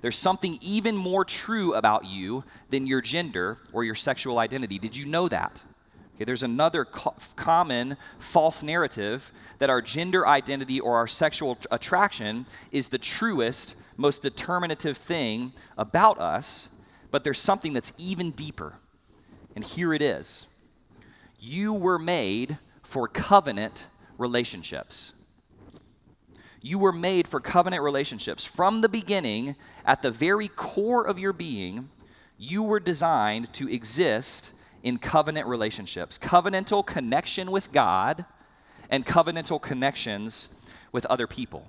There's 0.00 0.16
something 0.16 0.58
even 0.62 0.96
more 0.96 1.26
true 1.26 1.74
about 1.74 2.06
you 2.06 2.42
than 2.70 2.86
your 2.86 3.02
gender 3.02 3.58
or 3.74 3.84
your 3.84 3.94
sexual 3.94 4.38
identity. 4.38 4.78
Did 4.78 4.96
you 4.96 5.04
know 5.04 5.28
that? 5.28 5.62
Okay, 6.14 6.24
there's 6.24 6.42
another 6.42 6.84
co- 6.84 7.14
common 7.34 7.96
false 8.18 8.62
narrative 8.62 9.32
that 9.58 9.70
our 9.70 9.82
gender 9.82 10.26
identity 10.26 10.78
or 10.78 10.96
our 10.96 11.08
sexual 11.08 11.58
attraction 11.70 12.46
is 12.70 12.88
the 12.88 12.98
truest 12.98 13.74
most 13.96 14.22
determinative 14.22 14.96
thing 14.96 15.52
about 15.76 16.18
us, 16.18 16.68
but 17.10 17.24
there's 17.24 17.38
something 17.38 17.72
that's 17.72 17.92
even 17.98 18.30
deeper. 18.30 18.74
And 19.54 19.64
here 19.64 19.92
it 19.92 20.02
is 20.02 20.46
You 21.38 21.72
were 21.72 21.98
made 21.98 22.58
for 22.82 23.08
covenant 23.08 23.86
relationships. 24.18 25.12
You 26.60 26.78
were 26.78 26.92
made 26.92 27.28
for 27.28 27.40
covenant 27.40 27.82
relationships. 27.82 28.44
From 28.44 28.80
the 28.80 28.88
beginning, 28.88 29.56
at 29.84 30.00
the 30.00 30.10
very 30.10 30.48
core 30.48 31.06
of 31.06 31.18
your 31.18 31.34
being, 31.34 31.90
you 32.38 32.62
were 32.62 32.80
designed 32.80 33.52
to 33.54 33.68
exist 33.68 34.52
in 34.84 34.98
covenant 34.98 35.48
relationships, 35.48 36.18
covenantal 36.18 36.86
connection 36.86 37.50
with 37.50 37.72
God, 37.72 38.26
and 38.90 39.04
covenantal 39.04 39.60
connections 39.60 40.48
with 40.92 41.06
other 41.06 41.26
people. 41.26 41.66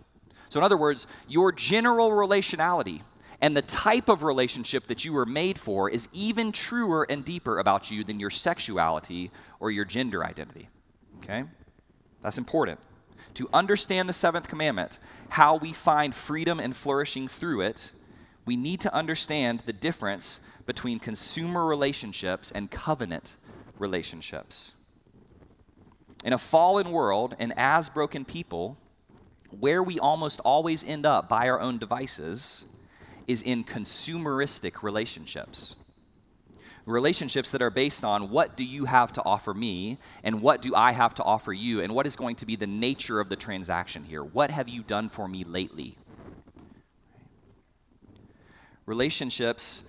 So, 0.50 0.60
in 0.60 0.64
other 0.64 0.78
words, 0.78 1.08
your 1.28 1.52
general 1.52 2.12
relationality 2.12 3.02
and 3.42 3.56
the 3.56 3.62
type 3.62 4.10
of 4.10 4.22
relationship 4.22 4.88
that 4.88 5.04
you 5.04 5.14
were 5.14 5.26
made 5.26 5.60
for 5.60 5.90
is 5.90 6.08
even 6.14 6.52
truer 6.52 7.08
and 7.10 7.26
deeper 7.26 7.58
about 7.58 7.90
you 7.90 8.04
than 8.04 8.20
your 8.20 8.30
sexuality 8.30 9.32
or 9.60 9.72
your 9.72 9.86
gender 9.86 10.24
identity. 10.24 10.70
Okay? 11.20 11.46
That's 12.22 12.38
important. 12.38 12.80
To 13.36 13.50
understand 13.54 14.08
the 14.08 14.14
seventh 14.14 14.48
commandment, 14.48 15.00
how 15.30 15.56
we 15.58 15.74
find 15.74 16.14
freedom 16.14 16.60
and 16.60 16.76
flourishing 16.76 17.28
through 17.28 17.62
it, 17.62 17.92
we 18.46 18.56
need 18.56 18.80
to 18.82 18.94
understand 18.94 19.62
the 19.66 19.74
difference 19.74 20.40
between 20.66 21.00
consumer 21.00 21.66
relationships 21.66 22.52
and 22.52 22.72
covenant 22.72 23.36
relationships. 23.78 24.72
In 26.24 26.34
a 26.34 26.38
fallen 26.38 26.92
world 26.92 27.36
and 27.38 27.54
as 27.58 27.90
broken 27.90 28.26
people, 28.26 28.78
where 29.60 29.84
we 29.84 30.00
almost 30.00 30.40
always 30.42 30.84
end 30.84 31.06
up 31.06 31.30
by 31.30 31.50
our 31.50 31.60
own 31.60 31.78
devices 31.78 32.66
is 33.28 33.42
in 33.42 33.64
consumeristic 33.64 34.84
relationships. 34.84 35.76
Relationships 36.86 37.50
that 37.52 37.64
are 37.64 37.72
based 37.72 38.04
on 38.04 38.30
what 38.30 38.56
do 38.56 38.64
you 38.64 38.86
have 38.86 39.12
to 39.14 39.24
offer 39.24 39.54
me 39.54 39.98
and 40.24 40.42
what 40.42 40.62
do 40.62 40.76
I 40.76 40.92
have 40.92 41.16
to 41.16 41.24
offer 41.24 41.52
you 41.52 41.82
and 41.82 41.96
what 41.96 42.06
is 42.06 42.16
going 42.16 42.36
to 42.38 42.46
be 42.46 42.56
the 42.56 42.68
nature 42.68 43.20
of 43.20 43.30
the 43.30 43.36
transaction 43.36 44.04
here. 44.04 44.24
What 44.24 44.52
have 44.52 44.70
you 44.70 44.84
done 44.84 45.10
for 45.10 45.28
me 45.28 45.44
lately? 45.44 45.98
Relationships 48.86 49.82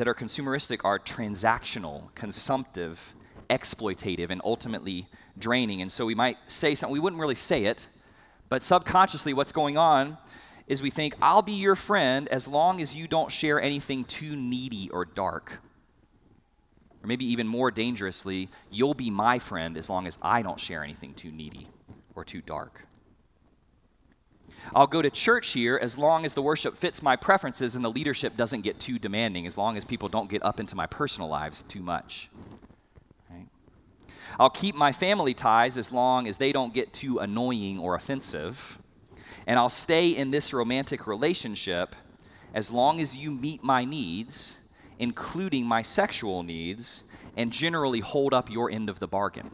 that 0.00 0.08
are 0.08 0.14
consumeristic 0.14 0.80
are 0.82 0.98
transactional, 0.98 2.08
consumptive, 2.14 3.12
exploitative, 3.50 4.30
and 4.30 4.40
ultimately 4.46 5.06
draining. 5.38 5.82
And 5.82 5.92
so 5.92 6.06
we 6.06 6.14
might 6.14 6.38
say 6.46 6.74
something, 6.74 6.90
we 6.90 6.98
wouldn't 6.98 7.20
really 7.20 7.34
say 7.34 7.66
it, 7.66 7.86
but 8.48 8.62
subconsciously, 8.62 9.34
what's 9.34 9.52
going 9.52 9.76
on 9.76 10.16
is 10.66 10.80
we 10.80 10.88
think, 10.88 11.14
I'll 11.20 11.42
be 11.42 11.52
your 11.52 11.76
friend 11.76 12.28
as 12.28 12.48
long 12.48 12.80
as 12.80 12.94
you 12.94 13.08
don't 13.08 13.30
share 13.30 13.60
anything 13.60 14.04
too 14.04 14.34
needy 14.34 14.88
or 14.88 15.04
dark. 15.04 15.60
Or 17.04 17.06
maybe 17.06 17.26
even 17.26 17.46
more 17.46 17.70
dangerously, 17.70 18.48
you'll 18.70 18.94
be 18.94 19.10
my 19.10 19.38
friend 19.38 19.76
as 19.76 19.90
long 19.90 20.06
as 20.06 20.16
I 20.22 20.40
don't 20.40 20.58
share 20.58 20.82
anything 20.82 21.12
too 21.12 21.30
needy 21.30 21.68
or 22.14 22.24
too 22.24 22.40
dark. 22.40 22.86
I'll 24.74 24.86
go 24.86 25.02
to 25.02 25.10
church 25.10 25.52
here 25.52 25.78
as 25.80 25.98
long 25.98 26.24
as 26.24 26.34
the 26.34 26.42
worship 26.42 26.76
fits 26.76 27.02
my 27.02 27.16
preferences 27.16 27.74
and 27.74 27.84
the 27.84 27.90
leadership 27.90 28.36
doesn't 28.36 28.60
get 28.62 28.78
too 28.78 28.98
demanding, 28.98 29.46
as 29.46 29.58
long 29.58 29.76
as 29.76 29.84
people 29.84 30.08
don't 30.08 30.30
get 30.30 30.42
up 30.42 30.60
into 30.60 30.76
my 30.76 30.86
personal 30.86 31.28
lives 31.28 31.62
too 31.62 31.82
much. 31.82 32.28
I'll 34.38 34.50
keep 34.50 34.74
my 34.74 34.92
family 34.92 35.34
ties 35.34 35.76
as 35.76 35.90
long 35.90 36.28
as 36.28 36.38
they 36.38 36.52
don't 36.52 36.72
get 36.72 36.92
too 36.92 37.18
annoying 37.18 37.78
or 37.78 37.94
offensive. 37.94 38.78
And 39.46 39.58
I'll 39.58 39.68
stay 39.68 40.10
in 40.10 40.30
this 40.30 40.52
romantic 40.52 41.06
relationship 41.06 41.96
as 42.54 42.70
long 42.70 43.00
as 43.00 43.16
you 43.16 43.30
meet 43.30 43.62
my 43.62 43.84
needs, 43.84 44.56
including 44.98 45.66
my 45.66 45.82
sexual 45.82 46.42
needs, 46.42 47.02
and 47.36 47.52
generally 47.52 48.00
hold 48.00 48.32
up 48.32 48.50
your 48.50 48.70
end 48.70 48.88
of 48.88 48.98
the 48.98 49.08
bargain. 49.08 49.50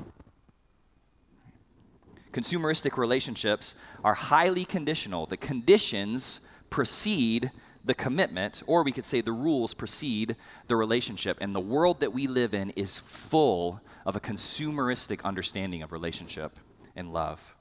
Consumeristic 2.37 2.99
relationships 2.99 3.77
are 4.05 4.13
highly 4.13 4.67
conditional. 4.67 5.25
The 5.25 5.39
conditions 5.39 6.41
precede 6.69 7.51
the 7.83 7.95
commitment, 7.95 8.63
or 8.67 8.83
we 8.83 8.93
could 8.93 9.07
say 9.07 9.23
the 9.23 9.33
rules 9.33 9.73
precede 9.73 10.37
the 10.69 10.77
relationship. 10.77 11.39
And 11.41 11.55
the 11.55 11.61
world 11.61 12.01
that 12.01 12.13
we 12.13 12.27
live 12.27 12.53
in 12.53 12.71
is 12.71 12.99
full 12.99 13.81
of 14.05 14.17
a 14.17 14.21
consumeristic 14.21 15.23
understanding 15.25 15.83
of 15.83 15.93
relationship 15.93 16.59
and 16.95 17.11
love. 17.11 17.55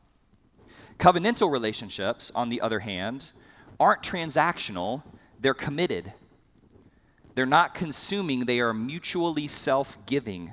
Covenantal 0.99 1.49
relationships, 1.49 2.29
on 2.35 2.49
the 2.49 2.59
other 2.59 2.79
hand, 2.79 3.31
aren't 3.79 4.03
transactional, 4.03 5.03
they're 5.39 5.53
committed. 5.53 6.11
They're 7.33 7.45
not 7.45 7.75
consuming, 7.75 8.43
they 8.43 8.59
are 8.59 8.73
mutually 8.73 9.47
self 9.47 9.97
giving. 10.05 10.51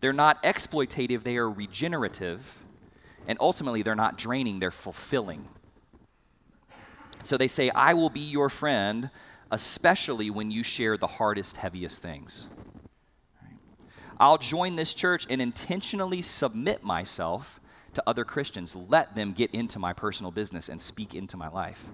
They're 0.00 0.12
not 0.12 0.42
exploitative, 0.42 1.22
they 1.22 1.36
are 1.36 1.48
regenerative. 1.48 2.63
And 3.26 3.38
ultimately, 3.40 3.82
they're 3.82 3.94
not 3.94 4.18
draining, 4.18 4.60
they're 4.60 4.70
fulfilling. 4.70 5.48
So 7.22 7.36
they 7.38 7.48
say, 7.48 7.70
I 7.70 7.94
will 7.94 8.10
be 8.10 8.20
your 8.20 8.50
friend, 8.50 9.10
especially 9.50 10.30
when 10.30 10.50
you 10.50 10.62
share 10.62 10.96
the 10.96 11.06
hardest, 11.06 11.56
heaviest 11.56 12.02
things. 12.02 12.48
I'll 14.20 14.38
join 14.38 14.76
this 14.76 14.94
church 14.94 15.26
and 15.28 15.40
intentionally 15.40 16.22
submit 16.22 16.84
myself 16.84 17.60
to 17.94 18.02
other 18.06 18.24
Christians. 18.24 18.76
Let 18.76 19.16
them 19.16 19.32
get 19.32 19.50
into 19.52 19.78
my 19.78 19.92
personal 19.92 20.30
business 20.30 20.68
and 20.68 20.80
speak 20.80 21.14
into 21.14 21.36
my 21.36 21.48
life. 21.48 21.84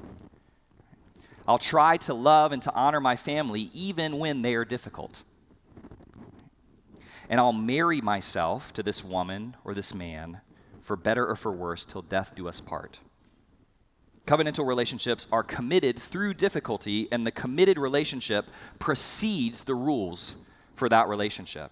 I'll 1.46 1.58
try 1.58 1.96
to 1.98 2.14
love 2.14 2.52
and 2.52 2.62
to 2.62 2.74
honor 2.74 3.00
my 3.00 3.16
family 3.16 3.70
even 3.72 4.18
when 4.18 4.42
they 4.42 4.54
are 4.54 4.64
difficult. 4.64 5.22
And 7.28 7.40
I'll 7.40 7.52
marry 7.52 8.00
myself 8.00 8.72
to 8.74 8.82
this 8.82 9.04
woman 9.04 9.56
or 9.64 9.74
this 9.74 9.94
man 9.94 10.40
for 10.90 10.96
better 10.96 11.24
or 11.24 11.36
for 11.36 11.52
worse 11.52 11.84
till 11.84 12.02
death 12.02 12.32
do 12.34 12.48
us 12.48 12.60
part. 12.60 12.98
Covenantal 14.26 14.66
relationships 14.66 15.28
are 15.30 15.44
committed 15.44 16.00
through 16.00 16.34
difficulty, 16.34 17.06
and 17.12 17.24
the 17.24 17.30
committed 17.30 17.78
relationship 17.78 18.46
precedes 18.80 19.62
the 19.62 19.74
rules 19.76 20.34
for 20.74 20.88
that 20.88 21.06
relationship. 21.06 21.70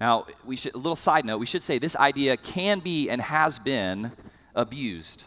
Now, 0.00 0.26
we 0.44 0.56
should, 0.56 0.74
a 0.74 0.78
little 0.78 0.96
side 0.96 1.24
note, 1.24 1.38
we 1.38 1.46
should 1.46 1.62
say 1.62 1.78
this 1.78 1.94
idea 1.94 2.36
can 2.36 2.80
be 2.80 3.08
and 3.08 3.22
has 3.22 3.60
been 3.60 4.10
abused. 4.56 5.26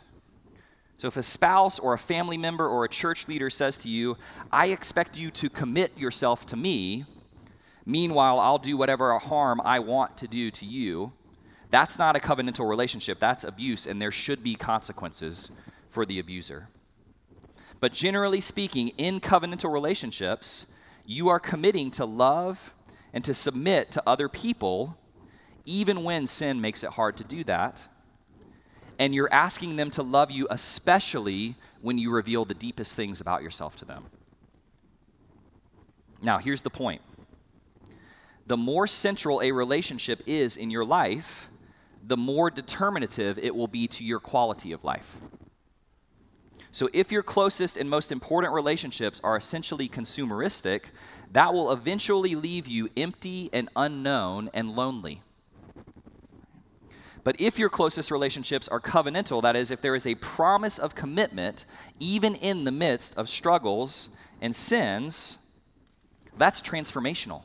So, 0.98 1.08
if 1.08 1.16
a 1.16 1.24
spouse 1.24 1.80
or 1.80 1.94
a 1.94 1.98
family 1.98 2.38
member 2.38 2.68
or 2.68 2.84
a 2.84 2.90
church 2.90 3.30
leader 3.30 3.50
says 3.50 3.78
to 3.78 3.90
you, 3.90 4.18
I 4.52 4.66
expect 4.68 5.18
you 5.18 5.32
to 5.32 5.50
commit 5.50 5.98
yourself 5.98 6.46
to 6.48 6.58
me, 6.58 7.06
meanwhile, 7.86 8.38
I'll 8.38 8.58
do 8.58 8.76
whatever 8.76 9.18
harm 9.18 9.62
I 9.64 9.80
want 9.80 10.18
to 10.18 10.28
do 10.28 10.52
to 10.52 10.66
you, 10.66 11.14
that's 11.72 12.00
not 12.00 12.16
a 12.16 12.20
covenantal 12.20 12.68
relationship. 12.68 13.20
That's 13.20 13.44
abuse, 13.44 13.86
and 13.86 14.02
there 14.02 14.12
should 14.12 14.44
be 14.44 14.56
consequences 14.56 15.52
for 15.90 16.06
the 16.06 16.20
abuser. 16.20 16.68
But 17.80 17.94
generally 17.94 18.42
speaking, 18.42 18.90
in 18.90 19.20
covenantal 19.20 19.72
relationships, 19.72 20.66
you 21.06 21.30
are 21.30 21.40
committing 21.40 21.92
to 21.92 22.06
love 22.06 22.74
and 23.14 23.24
to 23.26 23.34
submit 23.34 23.92
to 23.92 24.04
other 24.06 24.28
people, 24.28 24.98
even 25.66 26.04
when 26.04 26.28
sin 26.28 26.60
makes 26.60 26.84
it 26.84 26.92
hard 26.92 27.18
to 27.18 27.24
do 27.24 27.44
that. 27.46 27.86
And 28.98 29.16
you're 29.16 29.32
asking 29.32 29.78
them 29.78 29.92
to 29.92 30.04
love 30.04 30.30
you, 30.30 30.48
especially 30.50 31.56
when 31.82 31.98
you 31.98 32.12
reveal 32.12 32.46
the 32.46 32.54
deepest 32.54 32.96
things 32.96 33.22
about 33.22 33.42
yourself 33.42 33.78
to 33.78 33.86
them. 33.86 34.06
Now, 36.22 36.38
here's 36.40 36.62
the 36.62 36.70
point 36.70 37.02
the 38.46 38.58
more 38.58 38.88
central 38.88 39.42
a 39.42 39.52
relationship 39.52 40.24
is 40.26 40.58
in 40.58 40.72
your 40.72 40.84
life, 40.84 41.49
the 42.10 42.18
more 42.18 42.50
determinative 42.50 43.38
it 43.38 43.56
will 43.56 43.68
be 43.68 43.88
to 43.88 44.04
your 44.04 44.20
quality 44.20 44.72
of 44.72 44.84
life. 44.84 45.18
So, 46.72 46.90
if 46.94 47.12
your 47.12 47.24
closest 47.24 47.78
and 47.78 47.90
most 47.90 48.12
important 48.12 48.54
relationships 48.54 49.20
are 49.24 49.38
essentially 49.38 49.88
consumeristic, 49.88 50.86
that 51.32 51.54
will 51.54 51.72
eventually 51.72 52.36
leave 52.36 52.68
you 52.68 52.90
empty 52.98 53.50
and 53.54 53.70
unknown 53.76 54.50
and 54.54 54.76
lonely. 54.76 55.22
But 57.24 57.40
if 57.40 57.60
your 57.60 57.70
closest 57.70 58.12
relationships 58.12 58.68
are 58.68 58.80
covenantal, 58.80 59.42
that 59.42 59.56
is, 59.56 59.72
if 59.72 59.82
there 59.82 59.96
is 59.96 60.08
a 60.08 60.16
promise 60.16 60.80
of 60.80 60.96
commitment, 60.96 61.66
even 62.00 62.36
in 62.36 62.64
the 62.64 62.72
midst 62.72 63.16
of 63.18 63.30
struggles 63.30 64.10
and 64.42 64.56
sins, 64.56 65.38
that's 66.38 66.62
transformational. 66.62 67.44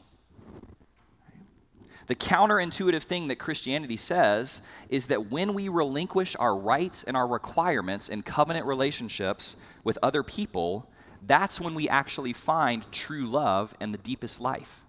The 2.06 2.14
counterintuitive 2.14 3.02
thing 3.02 3.28
that 3.28 3.36
Christianity 3.36 3.96
says 3.96 4.60
is 4.88 5.06
that 5.06 5.30
when 5.30 5.54
we 5.54 5.68
relinquish 5.68 6.36
our 6.38 6.56
rights 6.56 7.02
and 7.04 7.16
our 7.16 7.26
requirements 7.26 8.08
in 8.08 8.22
covenant 8.22 8.66
relationships 8.66 9.56
with 9.84 9.98
other 10.02 10.22
people, 10.22 10.90
that's 11.26 11.60
when 11.60 11.74
we 11.74 11.88
actually 11.88 12.32
find 12.32 12.90
true 12.92 13.26
love 13.26 13.74
and 13.80 13.94
the 13.94 13.98
deepest 13.98 14.40
life. 14.40 14.82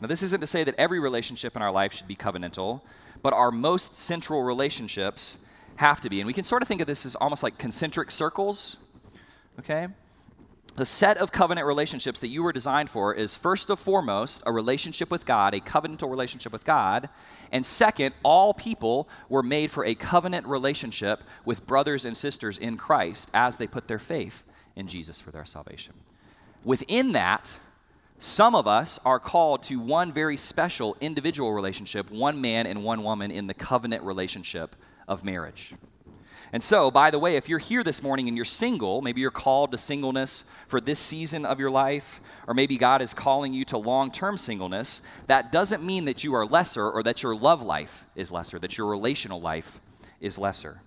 Now, 0.00 0.06
this 0.06 0.22
isn't 0.22 0.40
to 0.40 0.46
say 0.46 0.62
that 0.64 0.74
every 0.78 1.00
relationship 1.00 1.56
in 1.56 1.62
our 1.62 1.72
life 1.72 1.92
should 1.92 2.06
be 2.06 2.14
covenantal, 2.14 2.82
but 3.22 3.32
our 3.32 3.50
most 3.50 3.96
central 3.96 4.42
relationships 4.42 5.38
have 5.76 6.00
to 6.02 6.10
be. 6.10 6.20
And 6.20 6.26
we 6.26 6.32
can 6.32 6.44
sort 6.44 6.62
of 6.62 6.68
think 6.68 6.80
of 6.80 6.86
this 6.86 7.04
as 7.06 7.14
almost 7.16 7.42
like 7.42 7.58
concentric 7.58 8.10
circles, 8.10 8.76
okay? 9.58 9.88
The 10.78 10.86
set 10.86 11.18
of 11.18 11.32
covenant 11.32 11.66
relationships 11.66 12.20
that 12.20 12.28
you 12.28 12.44
were 12.44 12.52
designed 12.52 12.88
for 12.88 13.12
is 13.12 13.34
first 13.34 13.68
and 13.68 13.76
foremost 13.76 14.44
a 14.46 14.52
relationship 14.52 15.10
with 15.10 15.26
God, 15.26 15.52
a 15.52 15.58
covenantal 15.58 16.08
relationship 16.08 16.52
with 16.52 16.64
God. 16.64 17.08
And 17.50 17.66
second, 17.66 18.14
all 18.22 18.54
people 18.54 19.08
were 19.28 19.42
made 19.42 19.72
for 19.72 19.84
a 19.84 19.96
covenant 19.96 20.46
relationship 20.46 21.24
with 21.44 21.66
brothers 21.66 22.04
and 22.04 22.16
sisters 22.16 22.58
in 22.58 22.76
Christ 22.76 23.28
as 23.34 23.56
they 23.56 23.66
put 23.66 23.88
their 23.88 23.98
faith 23.98 24.44
in 24.76 24.86
Jesus 24.86 25.20
for 25.20 25.32
their 25.32 25.44
salvation. 25.44 25.94
Within 26.62 27.10
that, 27.10 27.56
some 28.20 28.54
of 28.54 28.68
us 28.68 29.00
are 29.04 29.18
called 29.18 29.64
to 29.64 29.80
one 29.80 30.12
very 30.12 30.36
special 30.36 30.96
individual 31.00 31.54
relationship, 31.54 32.08
one 32.08 32.40
man 32.40 32.68
and 32.68 32.84
one 32.84 33.02
woman 33.02 33.32
in 33.32 33.48
the 33.48 33.54
covenant 33.54 34.04
relationship 34.04 34.76
of 35.08 35.24
marriage. 35.24 35.74
And 36.52 36.62
so, 36.62 36.90
by 36.90 37.10
the 37.10 37.18
way, 37.18 37.36
if 37.36 37.48
you're 37.48 37.58
here 37.58 37.84
this 37.84 38.02
morning 38.02 38.26
and 38.26 38.36
you're 38.36 38.44
single, 38.44 39.02
maybe 39.02 39.20
you're 39.20 39.30
called 39.30 39.72
to 39.72 39.78
singleness 39.78 40.44
for 40.66 40.80
this 40.80 40.98
season 40.98 41.44
of 41.44 41.60
your 41.60 41.70
life, 41.70 42.20
or 42.46 42.54
maybe 42.54 42.78
God 42.78 43.02
is 43.02 43.12
calling 43.12 43.52
you 43.52 43.64
to 43.66 43.76
long 43.76 44.10
term 44.10 44.38
singleness, 44.38 45.02
that 45.26 45.52
doesn't 45.52 45.84
mean 45.84 46.06
that 46.06 46.24
you 46.24 46.34
are 46.34 46.46
lesser 46.46 46.90
or 46.90 47.02
that 47.02 47.22
your 47.22 47.36
love 47.36 47.60
life 47.60 48.04
is 48.14 48.32
lesser, 48.32 48.58
that 48.58 48.78
your 48.78 48.86
relational 48.86 49.40
life 49.40 49.80
is 50.20 50.38
lesser. 50.38 50.80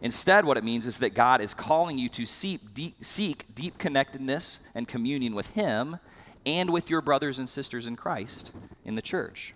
Instead, 0.00 0.44
what 0.44 0.56
it 0.56 0.64
means 0.64 0.86
is 0.86 0.98
that 0.98 1.14
God 1.14 1.40
is 1.40 1.54
calling 1.54 1.98
you 1.98 2.08
to 2.10 2.26
seek 2.26 2.74
deep, 2.74 3.04
seek 3.04 3.54
deep 3.54 3.78
connectedness 3.78 4.60
and 4.74 4.86
communion 4.86 5.34
with 5.34 5.48
Him 5.48 5.98
and 6.44 6.70
with 6.70 6.90
your 6.90 7.00
brothers 7.00 7.38
and 7.38 7.48
sisters 7.48 7.86
in 7.86 7.96
Christ 7.96 8.52
in 8.84 8.94
the 8.94 9.02
church. 9.02 9.54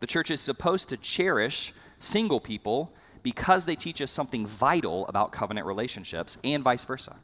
The 0.00 0.06
church 0.06 0.30
is 0.30 0.40
supposed 0.40 0.88
to 0.90 0.96
cherish 0.96 1.72
single 1.98 2.40
people 2.40 2.92
because 3.22 3.64
they 3.64 3.76
teach 3.76 4.00
us 4.00 4.10
something 4.10 4.46
vital 4.46 5.06
about 5.08 5.32
covenant 5.32 5.66
relationships 5.66 6.38
and 6.44 6.62
vice 6.62 6.84
versa. 6.84 7.16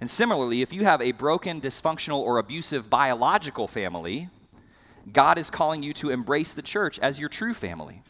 And 0.00 0.10
similarly, 0.10 0.62
if 0.62 0.72
you 0.72 0.84
have 0.84 1.00
a 1.00 1.12
broken, 1.12 1.60
dysfunctional, 1.60 2.18
or 2.18 2.38
abusive 2.38 2.90
biological 2.90 3.68
family, 3.68 4.28
God 5.12 5.38
is 5.38 5.50
calling 5.50 5.82
you 5.82 5.92
to 5.94 6.10
embrace 6.10 6.52
the 6.52 6.62
church 6.62 6.98
as 6.98 7.18
your 7.18 7.28
true 7.28 7.54
family. 7.54 8.02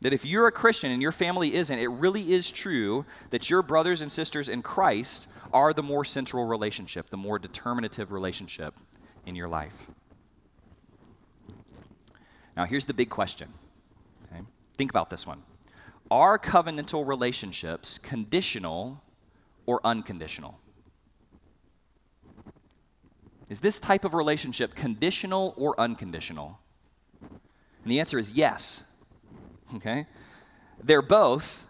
That 0.00 0.12
if 0.12 0.24
you're 0.24 0.46
a 0.46 0.52
Christian 0.52 0.90
and 0.90 1.02
your 1.02 1.12
family 1.12 1.54
isn't, 1.54 1.78
it 1.78 1.88
really 1.88 2.32
is 2.32 2.50
true 2.50 3.04
that 3.30 3.50
your 3.50 3.62
brothers 3.62 4.00
and 4.00 4.10
sisters 4.10 4.48
in 4.48 4.62
Christ 4.62 5.28
are 5.52 5.72
the 5.72 5.82
more 5.82 6.04
central 6.04 6.46
relationship, 6.46 7.10
the 7.10 7.16
more 7.16 7.38
determinative 7.38 8.10
relationship 8.10 8.74
in 9.26 9.36
your 9.36 9.48
life. 9.48 9.88
Now, 12.56 12.64
here's 12.64 12.86
the 12.86 12.94
big 12.94 13.10
question 13.10 13.52
Think 14.80 14.92
about 14.92 15.10
this 15.10 15.26
one. 15.26 15.42
Are 16.10 16.38
covenantal 16.38 17.06
relationships 17.06 17.98
conditional 17.98 19.02
or 19.66 19.78
unconditional? 19.84 20.58
Is 23.50 23.60
this 23.60 23.78
type 23.78 24.06
of 24.06 24.14
relationship 24.14 24.74
conditional 24.74 25.52
or 25.58 25.78
unconditional? 25.78 26.60
And 27.20 27.92
the 27.92 28.00
answer 28.00 28.18
is 28.18 28.30
yes. 28.30 28.82
Okay? 29.74 30.06
They're 30.82 31.02
both, 31.02 31.66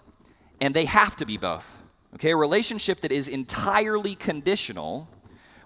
and 0.60 0.72
they 0.72 0.84
have 0.84 1.16
to 1.16 1.26
be 1.26 1.36
both. 1.36 1.78
Okay? 2.14 2.30
A 2.30 2.36
relationship 2.36 3.00
that 3.00 3.10
is 3.10 3.26
entirely 3.26 4.14
conditional, 4.14 5.08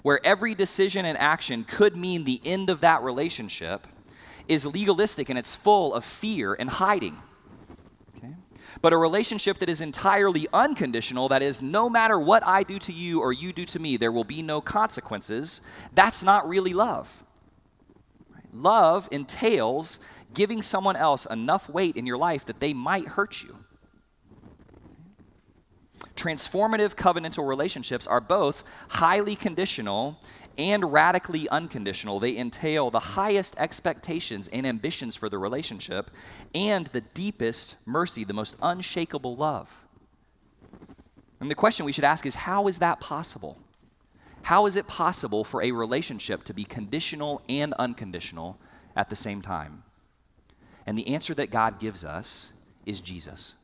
where 0.00 0.18
every 0.24 0.54
decision 0.54 1.04
and 1.04 1.18
action 1.18 1.64
could 1.64 1.94
mean 1.94 2.24
the 2.24 2.40
end 2.42 2.70
of 2.70 2.80
that 2.80 3.02
relationship, 3.02 3.86
is 4.48 4.64
legalistic 4.64 5.28
and 5.28 5.38
it's 5.38 5.54
full 5.54 5.92
of 5.92 6.06
fear 6.06 6.54
and 6.54 6.70
hiding. 6.70 7.18
But 8.82 8.92
a 8.92 8.96
relationship 8.96 9.58
that 9.58 9.68
is 9.68 9.80
entirely 9.80 10.46
unconditional, 10.52 11.28
that 11.28 11.42
is, 11.42 11.62
no 11.62 11.88
matter 11.88 12.18
what 12.18 12.46
I 12.46 12.62
do 12.62 12.78
to 12.80 12.92
you 12.92 13.20
or 13.20 13.32
you 13.32 13.52
do 13.52 13.64
to 13.66 13.78
me, 13.78 13.96
there 13.96 14.12
will 14.12 14.24
be 14.24 14.42
no 14.42 14.60
consequences, 14.60 15.60
that's 15.94 16.22
not 16.22 16.48
really 16.48 16.72
love. 16.72 17.24
Love 18.52 19.08
entails 19.10 19.98
giving 20.32 20.62
someone 20.62 20.96
else 20.96 21.26
enough 21.26 21.68
weight 21.68 21.96
in 21.96 22.06
your 22.06 22.16
life 22.16 22.44
that 22.46 22.60
they 22.60 22.72
might 22.72 23.08
hurt 23.08 23.42
you. 23.42 23.56
Transformative 26.16 26.94
covenantal 26.94 27.46
relationships 27.48 28.06
are 28.06 28.20
both 28.20 28.62
highly 28.88 29.34
conditional 29.34 30.20
and 30.56 30.92
radically 30.92 31.48
unconditional. 31.48 32.20
They 32.20 32.36
entail 32.36 32.90
the 32.90 33.00
highest 33.00 33.54
expectations 33.58 34.48
and 34.48 34.66
ambitions 34.66 35.16
for 35.16 35.28
the 35.28 35.38
relationship 35.38 36.10
and 36.54 36.86
the 36.88 37.00
deepest 37.00 37.76
mercy, 37.84 38.24
the 38.24 38.32
most 38.32 38.56
unshakable 38.62 39.36
love. 39.36 39.70
And 41.40 41.50
the 41.50 41.54
question 41.54 41.84
we 41.84 41.92
should 41.92 42.04
ask 42.04 42.24
is 42.26 42.34
how 42.34 42.68
is 42.68 42.78
that 42.78 43.00
possible? 43.00 43.58
How 44.42 44.66
is 44.66 44.76
it 44.76 44.86
possible 44.86 45.42
for 45.42 45.62
a 45.62 45.72
relationship 45.72 46.44
to 46.44 46.54
be 46.54 46.64
conditional 46.64 47.42
and 47.48 47.72
unconditional 47.74 48.58
at 48.94 49.10
the 49.10 49.16
same 49.16 49.42
time? 49.42 49.84
And 50.86 50.98
the 50.98 51.08
answer 51.08 51.34
that 51.34 51.50
God 51.50 51.80
gives 51.80 52.04
us 52.04 52.50
is 52.84 53.00
Jesus. 53.00 53.54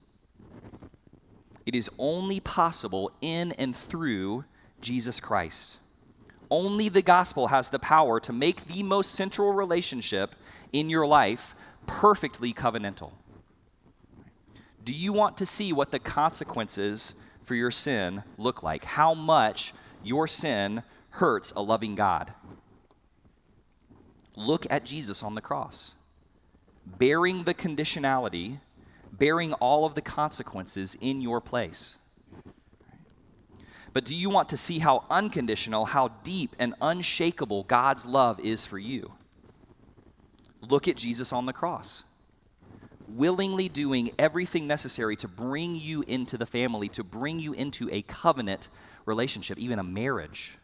It 1.66 1.74
is 1.74 1.90
only 1.98 2.40
possible 2.40 3.12
in 3.20 3.52
and 3.52 3.76
through 3.76 4.44
Jesus 4.80 5.20
Christ. 5.20 5.78
Only 6.50 6.88
the 6.88 7.02
gospel 7.02 7.48
has 7.48 7.68
the 7.68 7.78
power 7.78 8.18
to 8.20 8.32
make 8.32 8.66
the 8.66 8.82
most 8.82 9.12
central 9.12 9.52
relationship 9.52 10.34
in 10.72 10.90
your 10.90 11.06
life 11.06 11.54
perfectly 11.86 12.52
covenantal. 12.52 13.12
Do 14.84 14.92
you 14.92 15.12
want 15.12 15.36
to 15.38 15.46
see 15.46 15.72
what 15.72 15.90
the 15.90 15.98
consequences 15.98 17.14
for 17.44 17.54
your 17.54 17.70
sin 17.70 18.24
look 18.38 18.62
like? 18.62 18.84
How 18.84 19.14
much 19.14 19.72
your 20.02 20.26
sin 20.26 20.82
hurts 21.10 21.52
a 21.54 21.62
loving 21.62 21.94
God? 21.94 22.32
Look 24.36 24.66
at 24.70 24.84
Jesus 24.84 25.22
on 25.22 25.34
the 25.34 25.40
cross, 25.40 25.92
bearing 26.86 27.44
the 27.44 27.54
conditionality 27.54 28.58
bearing 29.12 29.52
all 29.54 29.84
of 29.84 29.94
the 29.94 30.00
consequences 30.00 30.96
in 31.00 31.20
your 31.20 31.40
place. 31.40 31.96
But 33.92 34.04
do 34.04 34.14
you 34.14 34.30
want 34.30 34.48
to 34.50 34.56
see 34.56 34.78
how 34.78 35.04
unconditional, 35.10 35.86
how 35.86 36.08
deep 36.22 36.54
and 36.58 36.74
unshakable 36.80 37.64
God's 37.64 38.06
love 38.06 38.38
is 38.38 38.64
for 38.64 38.78
you? 38.78 39.12
Look 40.60 40.86
at 40.86 40.96
Jesus 40.96 41.32
on 41.32 41.46
the 41.46 41.52
cross, 41.52 42.04
willingly 43.08 43.68
doing 43.68 44.12
everything 44.18 44.66
necessary 44.66 45.16
to 45.16 45.28
bring 45.28 45.74
you 45.74 46.02
into 46.06 46.38
the 46.38 46.46
family, 46.46 46.88
to 46.90 47.02
bring 47.02 47.40
you 47.40 47.52
into 47.52 47.88
a 47.90 48.02
covenant 48.02 48.68
relationship, 49.06 49.58
even 49.58 49.78
a 49.78 49.84
marriage. 49.84 50.56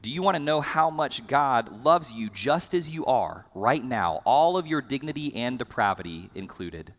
Do 0.00 0.10
you 0.10 0.22
want 0.22 0.36
to 0.36 0.42
know 0.42 0.60
how 0.60 0.90
much 0.90 1.26
God 1.26 1.84
loves 1.84 2.12
you 2.12 2.30
just 2.30 2.72
as 2.72 2.88
you 2.88 3.04
are 3.06 3.46
right 3.54 3.84
now, 3.84 4.22
all 4.24 4.56
of 4.56 4.66
your 4.66 4.80
dignity 4.80 5.34
and 5.34 5.58
depravity 5.58 6.30
included? 6.36 6.92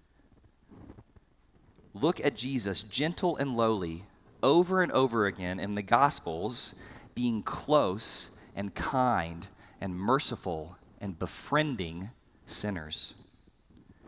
Look 1.94 2.24
at 2.24 2.36
Jesus, 2.36 2.82
gentle 2.82 3.38
and 3.38 3.56
lowly, 3.56 4.04
over 4.44 4.82
and 4.82 4.92
over 4.92 5.26
again 5.26 5.60
in 5.60 5.76
the 5.76 5.82
Gospels, 5.82 6.76
being 7.16 7.44
close 7.44 8.30
and 8.56 8.74
kind 8.74 9.48
and 9.82 9.96
merciful 9.96 10.78
and 11.02 11.18
befriending 11.18 12.12
sinners. 12.46 13.14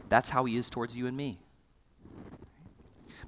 That's 0.09 0.29
how 0.29 0.45
he 0.45 0.57
is 0.57 0.69
towards 0.69 0.95
you 0.95 1.07
and 1.07 1.15
me. 1.15 1.39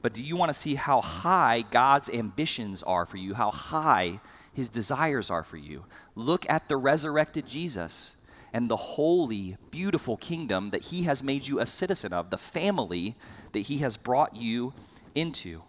But 0.02 0.14
do 0.14 0.22
you 0.22 0.36
want 0.36 0.50
to 0.50 0.54
see 0.54 0.76
how 0.76 1.00
high 1.02 1.64
God's 1.72 2.10
ambitions 2.10 2.84
are 2.84 3.06
for 3.06 3.18
you? 3.18 3.34
How 3.34 3.52
high 3.52 4.20
his 4.54 4.70
desires 4.70 5.32
are 5.32 5.44
for 5.44 5.58
you. 5.58 5.86
Look 6.14 6.46
at 6.50 6.68
the 6.68 6.78
resurrected 6.78 7.48
Jesus 7.48 8.16
and 8.52 8.70
the 8.70 8.76
holy, 8.76 9.58
beautiful 9.72 10.18
kingdom 10.18 10.70
that 10.70 10.84
he 10.84 11.04
has 11.04 11.24
made 11.24 11.48
you 11.48 11.60
a 11.60 11.66
citizen 11.66 12.14
of, 12.14 12.30
the 12.30 12.38
family 12.38 13.16
that 13.54 13.62
he 13.62 13.78
has 13.80 13.98
brought 13.98 14.36
you 14.36 14.74
into. 15.16 15.62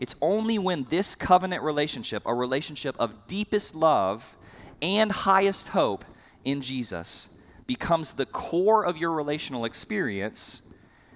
It's 0.00 0.14
only 0.20 0.58
when 0.58 0.84
this 0.84 1.14
covenant 1.14 1.62
relationship, 1.62 2.22
a 2.26 2.34
relationship 2.34 2.96
of 2.98 3.26
deepest 3.26 3.74
love 3.74 4.36
and 4.80 5.10
highest 5.10 5.68
hope 5.68 6.04
in 6.44 6.60
Jesus, 6.60 7.28
becomes 7.66 8.12
the 8.12 8.26
core 8.26 8.84
of 8.84 8.96
your 8.96 9.12
relational 9.12 9.64
experience 9.64 10.62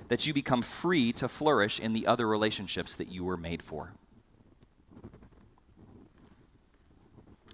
that 0.09 0.27
you 0.27 0.35
become 0.35 0.62
free 0.62 1.12
to 1.12 1.29
flourish 1.29 1.81
in 1.81 1.92
the 1.92 2.07
other 2.07 2.29
relationships 2.29 2.97
that 2.97 3.09
you 3.09 3.25
were 3.25 3.37
made 3.37 3.62
for. 3.62 3.92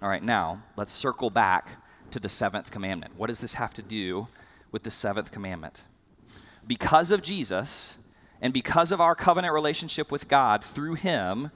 All 0.01 0.09
right, 0.09 0.23
now 0.23 0.63
let's 0.75 0.91
circle 0.91 1.29
back 1.29 1.69
to 2.11 2.19
the 2.19 2.29
seventh 2.29 2.71
commandment. 2.71 3.13
What 3.17 3.27
does 3.27 3.39
this 3.39 3.53
have 3.53 3.73
to 3.75 3.81
do 3.81 4.27
with 4.71 4.83
the 4.83 4.91
seventh 4.91 5.31
commandment? 5.31 5.83
Because 6.69 7.11
of 7.11 7.23
Jesus 7.23 7.95
and 8.41 8.53
because 8.53 8.91
of 8.91 9.01
our 9.01 9.15
covenant 9.15 9.55
relationship 9.55 10.11
with 10.11 10.27
God 10.27 10.63
through 10.63 10.93
Him, 10.93 11.49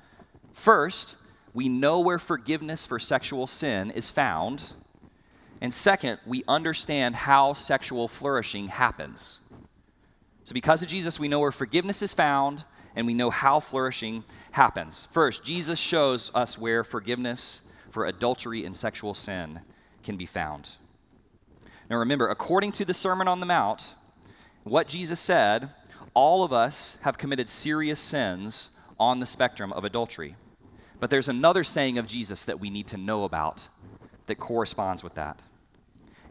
first, 0.53 1.17
we 1.53 1.69
know 1.69 1.99
where 1.99 2.17
forgiveness 2.17 2.83
for 2.83 2.97
sexual 2.97 3.45
sin 3.45 3.91
is 3.91 4.09
found. 4.09 4.73
And 5.61 5.71
second, 5.71 6.17
we 6.25 6.43
understand 6.47 7.15
how 7.15 7.53
sexual 7.53 8.07
flourishing 8.07 8.69
happens. 8.69 9.37
So, 10.45 10.53
because 10.53 10.81
of 10.81 10.87
Jesus, 10.87 11.19
we 11.19 11.27
know 11.27 11.39
where 11.39 11.51
forgiveness 11.51 12.01
is 12.01 12.15
found 12.15 12.63
and 12.95 13.05
we 13.05 13.13
know 13.13 13.29
how 13.29 13.59
flourishing 13.59 14.23
happens. 14.51 15.07
First, 15.11 15.45
Jesus 15.45 15.77
shows 15.77 16.31
us 16.33 16.57
where 16.57 16.83
forgiveness 16.83 17.61
for 17.91 18.07
adultery 18.07 18.65
and 18.65 18.75
sexual 18.75 19.13
sin 19.13 19.59
can 20.01 20.17
be 20.17 20.25
found. 20.25 20.71
Now 21.87 21.97
remember, 21.97 22.29
according 22.29 22.71
to 22.73 22.85
the 22.85 22.95
Sermon 22.95 23.27
on 23.27 23.39
the 23.39 23.45
Mount, 23.45 23.93
what 24.63 24.87
Jesus 24.87 25.19
said, 25.19 25.71
all 26.13 26.43
of 26.43 26.53
us 26.53 26.97
have 27.01 27.17
committed 27.17 27.49
serious 27.49 27.99
sins 27.99 28.69
on 28.99 29.19
the 29.19 29.25
spectrum 29.25 29.73
of 29.73 29.83
adultery. 29.83 30.35
But 30.99 31.09
there's 31.09 31.29
another 31.29 31.63
saying 31.63 31.97
of 31.97 32.07
Jesus 32.07 32.45
that 32.45 32.59
we 32.59 32.69
need 32.69 32.87
to 32.87 32.97
know 32.97 33.23
about 33.23 33.67
that 34.27 34.35
corresponds 34.35 35.03
with 35.03 35.15
that. 35.15 35.41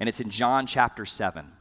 And 0.01 0.09
it's 0.09 0.21
in 0.21 0.31
John 0.31 0.67
chapter 0.67 1.05
7. 1.05 1.53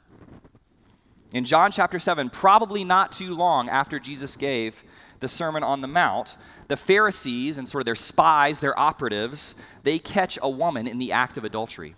In 1.34 1.46
John 1.46 1.72
chapter 1.72 2.00
7, 2.00 2.30
probably 2.30 2.84
not 2.84 3.12
too 3.12 3.34
long 3.34 3.70
after 3.70 4.00
Jesus 4.00 4.36
gave 4.36 4.84
the 5.20 5.28
Sermon 5.28 5.64
on 5.64 5.82
the 5.82 5.88
Mount, 5.88 6.36
the 6.68 6.78
Pharisees 6.78 7.58
and 7.58 7.68
sort 7.68 7.82
of 7.82 7.86
their 7.86 7.96
spies, 7.96 8.60
their 8.60 8.78
operatives, 8.78 9.56
they 9.84 10.00
catch 10.00 10.38
a 10.42 10.50
woman 10.50 10.88
in 10.88 11.00
the 11.00 11.12
act 11.12 11.38
of 11.38 11.44
adultery. 11.44 11.96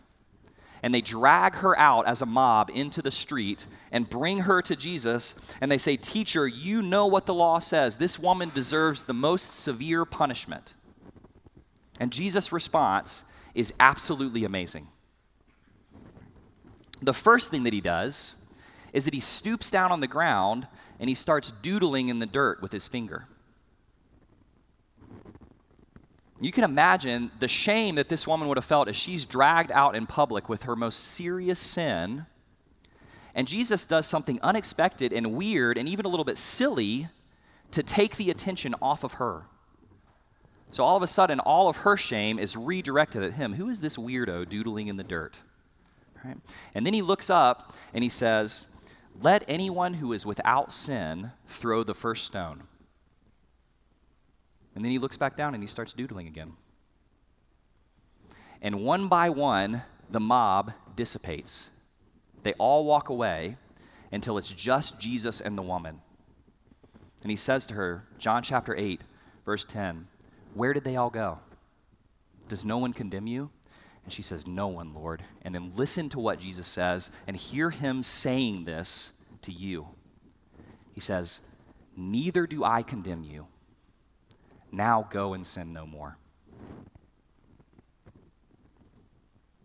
And 0.84 0.93
they 0.93 1.02
drag 1.02 1.56
her 1.56 1.78
out 1.80 2.06
as 2.06 2.22
a 2.22 2.26
mob 2.26 2.69
into 2.69 3.02
the 3.02 3.10
street 3.10 3.65
and 3.91 4.10
bring 4.10 4.39
her 4.39 4.62
to 4.62 4.76
Jesus. 4.76 5.34
And 5.62 5.72
they 5.72 5.78
say, 5.78 5.96
Teacher, 5.96 6.46
you 6.46 6.82
know 6.82 7.08
what 7.08 7.26
the 7.26 7.34
law 7.34 7.60
says. 7.60 7.96
This 7.98 8.19
woman 8.19 8.52
deserves 8.54 9.06
the 9.06 9.13
most 9.13 9.56
severe 9.56 10.04
punishment. 10.04 10.74
And 12.00 12.12
Jesus' 12.12 12.52
response 12.52 13.24
is 13.56 13.74
absolutely 13.80 14.43
amazing. 14.43 14.88
The 17.02 17.13
first 17.13 17.50
thing 17.50 17.63
that 17.63 17.74
he 17.74 17.82
does 17.82 18.34
is 18.91 19.06
that 19.06 19.13
he 19.13 19.19
stoops 19.19 19.69
down 19.69 19.91
on 19.91 20.00
the 20.00 20.08
ground 20.08 20.67
and 21.00 21.10
he 21.10 21.15
starts 21.15 21.52
doodling 21.62 22.10
in 22.10 22.19
the 22.19 22.26
dirt 22.26 22.62
with 22.62 22.72
his 22.72 22.88
finger. 22.88 23.26
You 26.43 26.51
can 26.51 26.65
imagine 26.65 27.32
the 27.39 27.47
shame 27.47 27.95
that 27.95 28.10
this 28.10 28.27
woman 28.27 28.49
would 28.49 28.58
have 28.58 28.65
felt 28.65 28.89
as 28.89 28.97
she's 28.97 29.23
dragged 29.23 29.71
out 29.71 29.95
in 29.95 30.06
public 30.06 30.49
with 30.49 30.63
her 30.63 30.75
most 30.75 30.99
serious 30.99 31.58
sin. 31.58 32.25
And 33.34 33.47
Jesus 33.47 33.86
does 33.86 34.06
something 34.06 34.41
unexpected 34.41 35.13
and 35.13 35.36
weird 35.36 35.77
and 35.77 35.88
even 35.88 36.06
a 36.06 36.10
little 36.10 36.25
bit 36.25 36.38
silly 36.38 37.08
to 37.71 37.82
take 37.82 38.17
the 38.17 38.29
attention 38.29 38.75
off 38.82 39.06
of 39.06 39.13
her. 39.13 39.43
So 40.71 40.84
all 40.84 40.97
of 40.97 41.03
a 41.03 41.08
sudden, 41.08 41.39
all 41.39 41.69
of 41.69 41.77
her 41.77 41.95
shame 41.95 42.38
is 42.38 42.58
redirected 42.58 43.23
at 43.23 43.36
him. 43.36 43.53
Who 43.53 43.69
is 43.69 43.79
this 43.79 43.95
weirdo 43.95 44.49
doodling 44.49 44.88
in 44.88 44.97
the 44.97 45.03
dirt? 45.03 45.38
Right? 46.25 46.38
And 46.75 46.86
then 46.86 46.93
he 46.93 47.01
looks 47.01 47.29
up 47.29 47.73
and 47.93 48.03
he 48.03 48.10
says, 48.10 48.67
Let 49.21 49.45
anyone 49.47 49.93
who 49.93 50.12
is 50.12 50.25
without 50.25 50.73
sin 50.73 51.32
throw 51.47 51.84
the 51.84 51.93
first 51.93 52.25
stone. 52.25 52.63
And 54.76 54.84
then 54.84 54.92
he 54.92 55.00
looks 55.00 55.18
back 55.18 55.38
down 55.38 55.54
and 55.54 55.64
he 55.64 55.68
starts 55.68 55.94
doodling 55.94 56.28
again. 56.28 56.54
And 58.62 58.84
one 58.84 59.08
by 59.08 59.30
one, 59.30 59.84
the 60.10 60.20
mob 60.20 60.72
dissipates. 60.96 61.66
They 62.44 62.54
all 62.54 62.86
walk 62.86 63.10
away 63.10 63.58
until 64.12 64.38
it's 64.38 64.52
just 64.52 65.00
Jesus 65.00 65.42
and 65.42 65.58
the 65.58 65.62
woman. 65.62 66.02
And 67.22 67.32
he 67.32 67.38
says 67.38 67.66
to 67.68 67.74
her, 67.74 68.06
John 68.18 68.44
chapter 68.44 68.76
8, 68.76 69.02
verse 69.46 69.64
10, 69.64 70.08
Where 70.54 70.74
did 70.74 70.84
they 70.84 70.96
all 70.96 71.10
go? 71.10 71.40
Does 72.50 72.66
no 72.66 72.78
one 72.78 72.94
condemn 72.94 73.28
you? 73.28 73.50
And 74.04 74.14
she 74.14 74.22
says, 74.22 74.46
No 74.46 74.68
one, 74.68 74.94
Lord. 74.94 75.24
And 75.42 75.56
then 75.56 75.72
listen 75.76 76.10
to 76.10 76.20
what 76.20 76.40
Jesus 76.40 76.68
says 76.68 77.10
and 77.28 77.38
hear 77.38 77.70
him 77.70 78.04
saying 78.04 78.66
this 78.66 79.12
to 79.42 79.52
you. 79.52 79.88
He 80.94 81.00
says, 81.00 81.40
Neither 81.96 82.46
do 82.46 82.64
I 82.64 82.84
condemn 82.84 83.24
you. 83.24 83.48
Now 84.74 85.08
go 85.12 85.36
and 85.36 85.46
sin 85.46 85.72
no 85.72 85.86
more. 85.86 86.18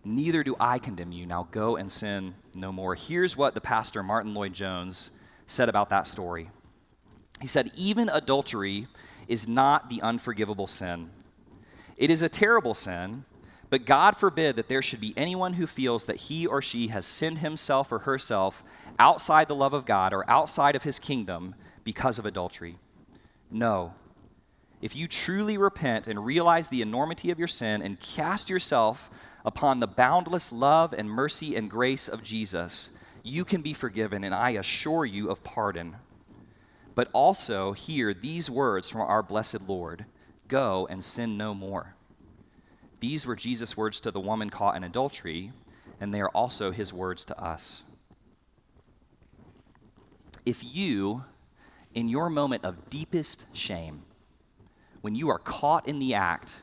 Neither 0.04 0.44
do 0.44 0.54
I 0.60 0.78
condemn 0.78 1.12
you. 1.12 1.24
Now 1.24 1.48
go 1.50 1.76
and 1.76 1.90
sin 1.90 2.34
no 2.54 2.70
more. 2.72 2.94
Here's 2.94 3.34
what 3.34 3.54
the 3.54 3.60
pastor, 3.62 4.02
Martyn 4.02 4.34
Lloyd-Jones, 4.34 5.10
said 5.46 5.70
about 5.70 5.88
that 5.88 6.06
story. 6.06 6.50
He 7.40 7.46
said, 7.46 7.70
Even 7.74 8.10
adultery 8.10 8.86
is 9.28 9.48
not 9.48 9.88
the 9.88 10.02
unforgivable 10.02 10.66
sin. 10.66 11.08
It 11.96 12.10
is 12.10 12.20
a 12.20 12.28
terrible 12.28 12.74
sin, 12.74 13.24
but 13.70 13.86
God 13.86 14.14
forbid 14.14 14.56
that 14.56 14.68
there 14.68 14.82
should 14.82 15.00
be 15.00 15.14
anyone 15.16 15.54
who 15.54 15.66
feels 15.66 16.04
that 16.04 16.16
he 16.16 16.46
or 16.46 16.60
she 16.60 16.88
has 16.88 17.06
sinned 17.06 17.38
himself 17.38 17.90
or 17.90 18.00
herself 18.00 18.62
outside 18.98 19.48
the 19.48 19.54
love 19.54 19.72
of 19.72 19.86
God 19.86 20.12
or 20.12 20.28
outside 20.28 20.76
of 20.76 20.82
his 20.82 20.98
kingdom 20.98 21.54
because 21.82 22.18
of 22.18 22.26
adultery. 22.26 22.76
No. 23.50 23.94
If 24.80 24.94
you 24.94 25.08
truly 25.08 25.58
repent 25.58 26.06
and 26.06 26.24
realize 26.24 26.68
the 26.68 26.82
enormity 26.82 27.30
of 27.30 27.38
your 27.38 27.48
sin 27.48 27.82
and 27.82 27.98
cast 27.98 28.48
yourself 28.48 29.10
upon 29.44 29.80
the 29.80 29.86
boundless 29.86 30.52
love 30.52 30.92
and 30.92 31.10
mercy 31.10 31.56
and 31.56 31.68
grace 31.68 32.06
of 32.06 32.22
Jesus, 32.22 32.90
you 33.22 33.44
can 33.44 33.60
be 33.60 33.72
forgiven, 33.72 34.22
and 34.22 34.34
I 34.34 34.50
assure 34.50 35.04
you 35.04 35.30
of 35.30 35.42
pardon. 35.42 35.96
But 36.94 37.10
also 37.12 37.72
hear 37.72 38.14
these 38.14 38.50
words 38.50 38.88
from 38.88 39.00
our 39.02 39.22
blessed 39.22 39.62
Lord 39.68 40.06
Go 40.46 40.86
and 40.88 41.04
sin 41.04 41.36
no 41.36 41.52
more. 41.52 41.94
These 43.00 43.26
were 43.26 43.36
Jesus' 43.36 43.76
words 43.76 44.00
to 44.00 44.10
the 44.10 44.18
woman 44.18 44.48
caught 44.48 44.76
in 44.76 44.82
adultery, 44.82 45.52
and 46.00 46.12
they 46.12 46.22
are 46.22 46.30
also 46.30 46.70
his 46.70 46.90
words 46.90 47.26
to 47.26 47.38
us. 47.38 47.82
If 50.46 50.64
you, 50.64 51.24
in 51.94 52.08
your 52.08 52.30
moment 52.30 52.64
of 52.64 52.88
deepest 52.88 53.44
shame, 53.52 54.04
when 55.00 55.14
you 55.14 55.28
are 55.28 55.38
caught 55.38 55.86
in 55.86 55.98
the 55.98 56.14
act, 56.14 56.56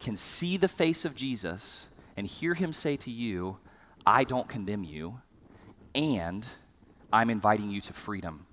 can 0.00 0.16
see 0.16 0.56
the 0.56 0.68
face 0.68 1.04
of 1.04 1.14
Jesus 1.14 1.86
and 2.16 2.26
hear 2.26 2.54
him 2.54 2.72
say 2.72 2.96
to 2.96 3.10
you, 3.10 3.58
I 4.06 4.24
don't 4.24 4.48
condemn 4.48 4.84
you, 4.84 5.20
and 5.94 6.48
I'm 7.12 7.30
inviting 7.30 7.70
you 7.70 7.80
to 7.82 7.92
freedom. 7.92 8.46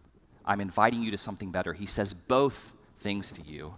I'm 0.45 0.61
inviting 0.61 1.01
you 1.01 1.11
to 1.11 1.17
something 1.17 1.51
better. 1.51 1.73
He 1.73 1.85
says 1.85 2.13
both 2.13 2.73
things 2.99 3.31
to 3.33 3.41
you. 3.41 3.75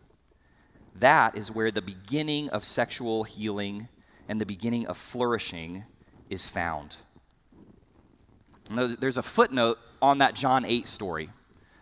That 0.96 1.38
is 1.38 1.52
where 1.52 1.72
the 1.72 1.82
beginning 1.82 2.50
of 2.50 2.66
sexual 2.66 3.24
healing 3.24 3.88
and 4.28 4.42
the 4.42 4.46
beginning 4.46 4.88
of 4.88 4.98
flourishing 4.98 5.86
is 6.30 6.48
found. 6.48 6.98
Now, 8.70 8.88
there's 9.00 9.18
a 9.18 9.24
footnote 9.24 9.80
on 10.02 10.18
that 10.18 10.34
John 10.34 10.66
8 10.66 10.88
story 10.88 11.30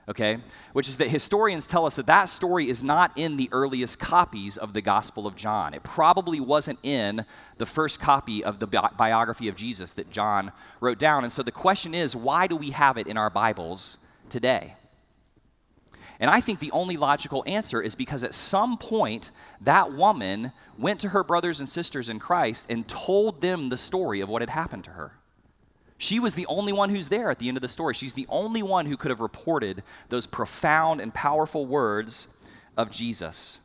okay? 0.08 0.40
Which 0.74 0.88
is 0.88 0.98
that 0.98 1.10
historians 1.10 1.68
tell 1.68 1.86
us 1.86 1.96
that 1.96 2.08
that 2.08 2.26
story 2.26 2.70
is 2.70 2.84
not 2.84 3.12
in 3.16 3.38
the 3.38 3.50
earliest 3.52 4.00
copies 4.00 4.58
of 4.58 4.74
the 4.74 4.82
Gospel 4.82 5.26
of 5.26 5.36
John. 5.36 5.74
It 5.74 5.84
probably 5.84 6.40
wasn't 6.40 6.80
in 6.84 7.26
the 7.58 7.66
first 7.66 8.00
copy 8.00 8.44
of 8.44 8.60
the 8.60 8.68
bi- 8.68 8.92
biography 8.98 9.48
of 9.48 9.56
Jesus 9.56 9.94
that 9.94 10.12
John 10.12 10.52
wrote 10.80 11.00
down. 11.00 11.24
And 11.24 11.34
so 11.34 11.44
the 11.44 11.52
question 11.52 11.94
is 11.94 12.16
why 12.16 12.48
do 12.48 12.56
we 12.56 12.72
have 12.72 12.98
it 12.98 13.08
in 13.08 13.18
our 13.18 13.30
Bibles 13.30 13.98
today? 14.30 14.76
And 16.20 16.30
I 16.30 16.40
think 16.40 16.60
the 16.60 16.72
only 16.72 16.98
logical 16.98 17.44
answer 17.46 17.82
is 17.82 17.96
because 17.96 18.24
at 18.24 18.34
some 18.34 18.78
point 18.78 19.32
that 19.60 19.92
woman 19.92 20.54
went 20.78 21.02
to 21.02 21.10
her 21.10 21.24
brothers 21.24 21.60
and 21.60 21.68
sisters 21.68 22.10
in 22.10 22.20
Christ 22.20 22.66
and 22.70 22.88
told 22.88 23.42
them 23.42 23.70
the 23.70 23.78
story 23.78 24.22
of 24.22 24.30
what 24.30 24.42
had 24.42 24.50
happened 24.50 24.86
to 24.86 24.92
her. 24.92 25.14
She 25.98 26.20
was 26.20 26.36
the 26.36 26.46
only 26.48 26.74
one 26.74 26.90
who's 26.90 27.10
there 27.10 27.30
at 27.32 27.40
the 27.40 27.48
end 27.48 27.58
of 27.58 27.62
the 27.62 27.70
story. 27.70 27.94
She's 27.94 28.14
the 28.14 28.28
only 28.30 28.62
one 28.62 28.86
who 28.86 28.98
could 28.98 29.12
have 29.12 29.22
reported 29.22 29.84
those 30.10 30.28
profound 30.28 31.00
and 31.00 31.14
powerful 31.14 31.66
words 31.66 32.28
of 32.76 32.92
Jesus. 32.92 33.60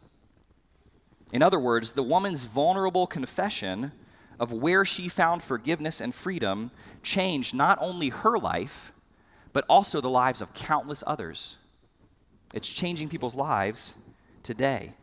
In 1.33 1.43
other 1.43 1.59
words, 1.59 1.93
the 1.93 2.03
woman's 2.03 2.45
vulnerable 2.45 3.07
confession 3.07 3.93
of 4.39 4.53
where 4.53 4.85
she 4.85 5.09
found 5.09 5.43
forgiveness 5.43 6.01
and 6.01 6.15
freedom 6.15 6.71
changed 7.03 7.55
not 7.55 7.79
only 7.81 8.09
her 8.09 8.39
life, 8.39 8.93
but 9.53 9.65
also 9.69 10.01
the 10.01 10.11
lives 10.11 10.41
of 10.41 10.55
countless 10.55 11.05
others. 11.07 11.57
It's 12.55 12.69
changing 12.69 13.09
people's 13.09 13.35
lives 13.35 13.95
today. 14.43 14.95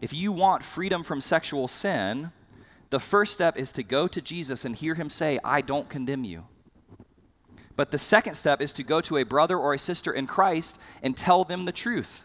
If 0.00 0.12
you 0.12 0.32
want 0.32 0.62
freedom 0.62 1.02
from 1.02 1.20
sexual 1.20 1.66
sin, 1.66 2.32
the 2.94 3.00
first 3.00 3.32
step 3.32 3.56
is 3.56 3.72
to 3.72 3.82
go 3.82 4.06
to 4.06 4.20
Jesus 4.20 4.64
and 4.64 4.76
hear 4.76 4.94
him 4.94 5.10
say, 5.10 5.40
I 5.42 5.62
don't 5.62 5.88
condemn 5.88 6.22
you. 6.22 6.44
But 7.74 7.90
the 7.90 7.98
second 7.98 8.36
step 8.36 8.62
is 8.62 8.72
to 8.74 8.84
go 8.84 9.00
to 9.00 9.16
a 9.16 9.24
brother 9.24 9.58
or 9.58 9.74
a 9.74 9.80
sister 9.80 10.12
in 10.12 10.28
Christ 10.28 10.78
and 11.02 11.16
tell 11.16 11.42
them 11.42 11.64
the 11.64 11.72
truth. 11.72 12.22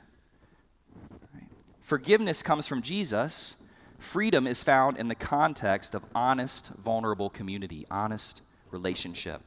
Forgiveness 1.81 2.43
comes 2.43 2.67
from 2.67 2.83
Jesus. 2.83 3.55
Freedom 3.97 4.45
is 4.45 4.61
found 4.61 4.99
in 4.99 5.07
the 5.07 5.15
context 5.15 5.95
of 5.95 6.05
honest, 6.13 6.67
vulnerable 6.67 7.31
community, 7.31 7.87
honest 7.89 8.43
relationship. 8.69 9.41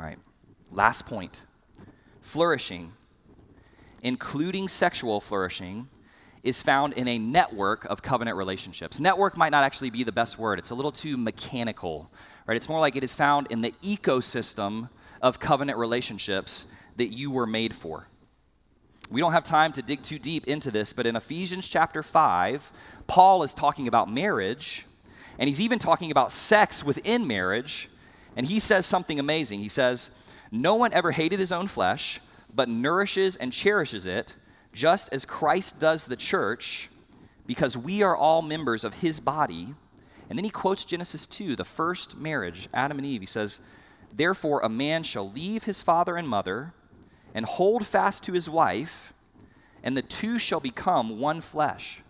All 0.00 0.06
right, 0.06 0.18
last 0.72 1.04
point 1.04 1.42
flourishing, 2.22 2.94
including 4.02 4.66
sexual 4.66 5.20
flourishing, 5.20 5.90
is 6.42 6.62
found 6.62 6.92
in 6.94 7.08
a 7.08 7.18
network 7.18 7.84
of 7.86 8.02
covenant 8.02 8.36
relationships. 8.36 9.00
Network 9.00 9.36
might 9.36 9.50
not 9.50 9.64
actually 9.64 9.90
be 9.90 10.04
the 10.04 10.12
best 10.12 10.38
word, 10.38 10.58
it's 10.58 10.70
a 10.70 10.74
little 10.74 10.92
too 10.92 11.16
mechanical, 11.16 12.10
right? 12.46 12.56
It's 12.56 12.68
more 12.68 12.80
like 12.80 12.96
it 12.96 13.04
is 13.04 13.14
found 13.14 13.48
in 13.50 13.60
the 13.60 13.72
ecosystem 13.82 14.90
of 15.20 15.40
covenant 15.40 15.78
relationships 15.78 16.66
that 16.96 17.08
you 17.08 17.30
were 17.30 17.46
made 17.46 17.74
for. 17.74 18.08
We 19.10 19.20
don't 19.20 19.32
have 19.32 19.44
time 19.44 19.72
to 19.72 19.82
dig 19.82 20.02
too 20.02 20.18
deep 20.18 20.46
into 20.46 20.70
this, 20.70 20.92
but 20.92 21.06
in 21.06 21.16
Ephesians 21.16 21.66
chapter 21.66 22.02
5, 22.02 22.70
Paul 23.06 23.42
is 23.42 23.54
talking 23.54 23.88
about 23.88 24.12
marriage, 24.12 24.84
and 25.38 25.48
he's 25.48 25.60
even 25.60 25.78
talking 25.78 26.10
about 26.10 26.30
sex 26.30 26.84
within 26.84 27.26
marriage, 27.26 27.88
and 28.36 28.44
he 28.44 28.60
says 28.60 28.84
something 28.84 29.18
amazing. 29.18 29.60
He 29.60 29.68
says, 29.68 30.10
No 30.52 30.74
one 30.74 30.92
ever 30.92 31.12
hated 31.12 31.40
his 31.40 31.52
own 31.52 31.68
flesh, 31.68 32.20
but 32.54 32.68
nourishes 32.68 33.36
and 33.36 33.52
cherishes 33.52 34.04
it 34.04 34.34
just 34.78 35.08
as 35.10 35.24
Christ 35.24 35.80
does 35.80 36.04
the 36.04 36.14
church, 36.14 36.88
because 37.48 37.76
we 37.76 38.00
are 38.00 38.16
all 38.16 38.42
members 38.42 38.84
of 38.84 38.94
his 38.94 39.18
body. 39.18 39.74
And 40.30 40.38
then 40.38 40.44
he 40.44 40.50
quotes 40.50 40.84
Genesis 40.84 41.26
2, 41.26 41.56
the 41.56 41.64
first 41.64 42.16
marriage, 42.16 42.68
Adam 42.72 42.96
and 42.98 43.04
Eve. 43.06 43.22
He 43.22 43.26
says, 43.26 43.58
Therefore, 44.14 44.60
a 44.60 44.68
man 44.68 45.02
shall 45.02 45.28
leave 45.28 45.64
his 45.64 45.82
father 45.82 46.16
and 46.16 46.28
mother 46.28 46.74
and 47.34 47.44
hold 47.44 47.86
fast 47.86 48.22
to 48.24 48.32
his 48.34 48.48
wife, 48.48 49.12
and 49.82 49.96
the 49.96 50.02
two 50.02 50.38
shall 50.38 50.60
become 50.60 51.18
one 51.18 51.40
flesh. 51.40 52.00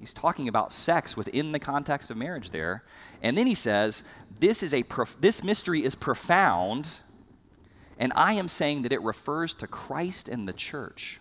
He's 0.00 0.12
talking 0.12 0.48
about 0.48 0.72
sex 0.72 1.16
within 1.16 1.52
the 1.52 1.60
context 1.60 2.10
of 2.10 2.16
marriage 2.16 2.50
there. 2.50 2.82
And 3.22 3.38
then 3.38 3.46
he 3.46 3.54
says, 3.54 4.02
this, 4.40 4.64
is 4.64 4.74
a 4.74 4.82
prof- 4.82 5.16
this 5.20 5.44
mystery 5.44 5.84
is 5.84 5.94
profound, 5.94 6.98
and 7.96 8.12
I 8.16 8.32
am 8.32 8.48
saying 8.48 8.82
that 8.82 8.92
it 8.92 9.02
refers 9.02 9.54
to 9.54 9.68
Christ 9.68 10.28
and 10.28 10.48
the 10.48 10.52
church. 10.52 11.20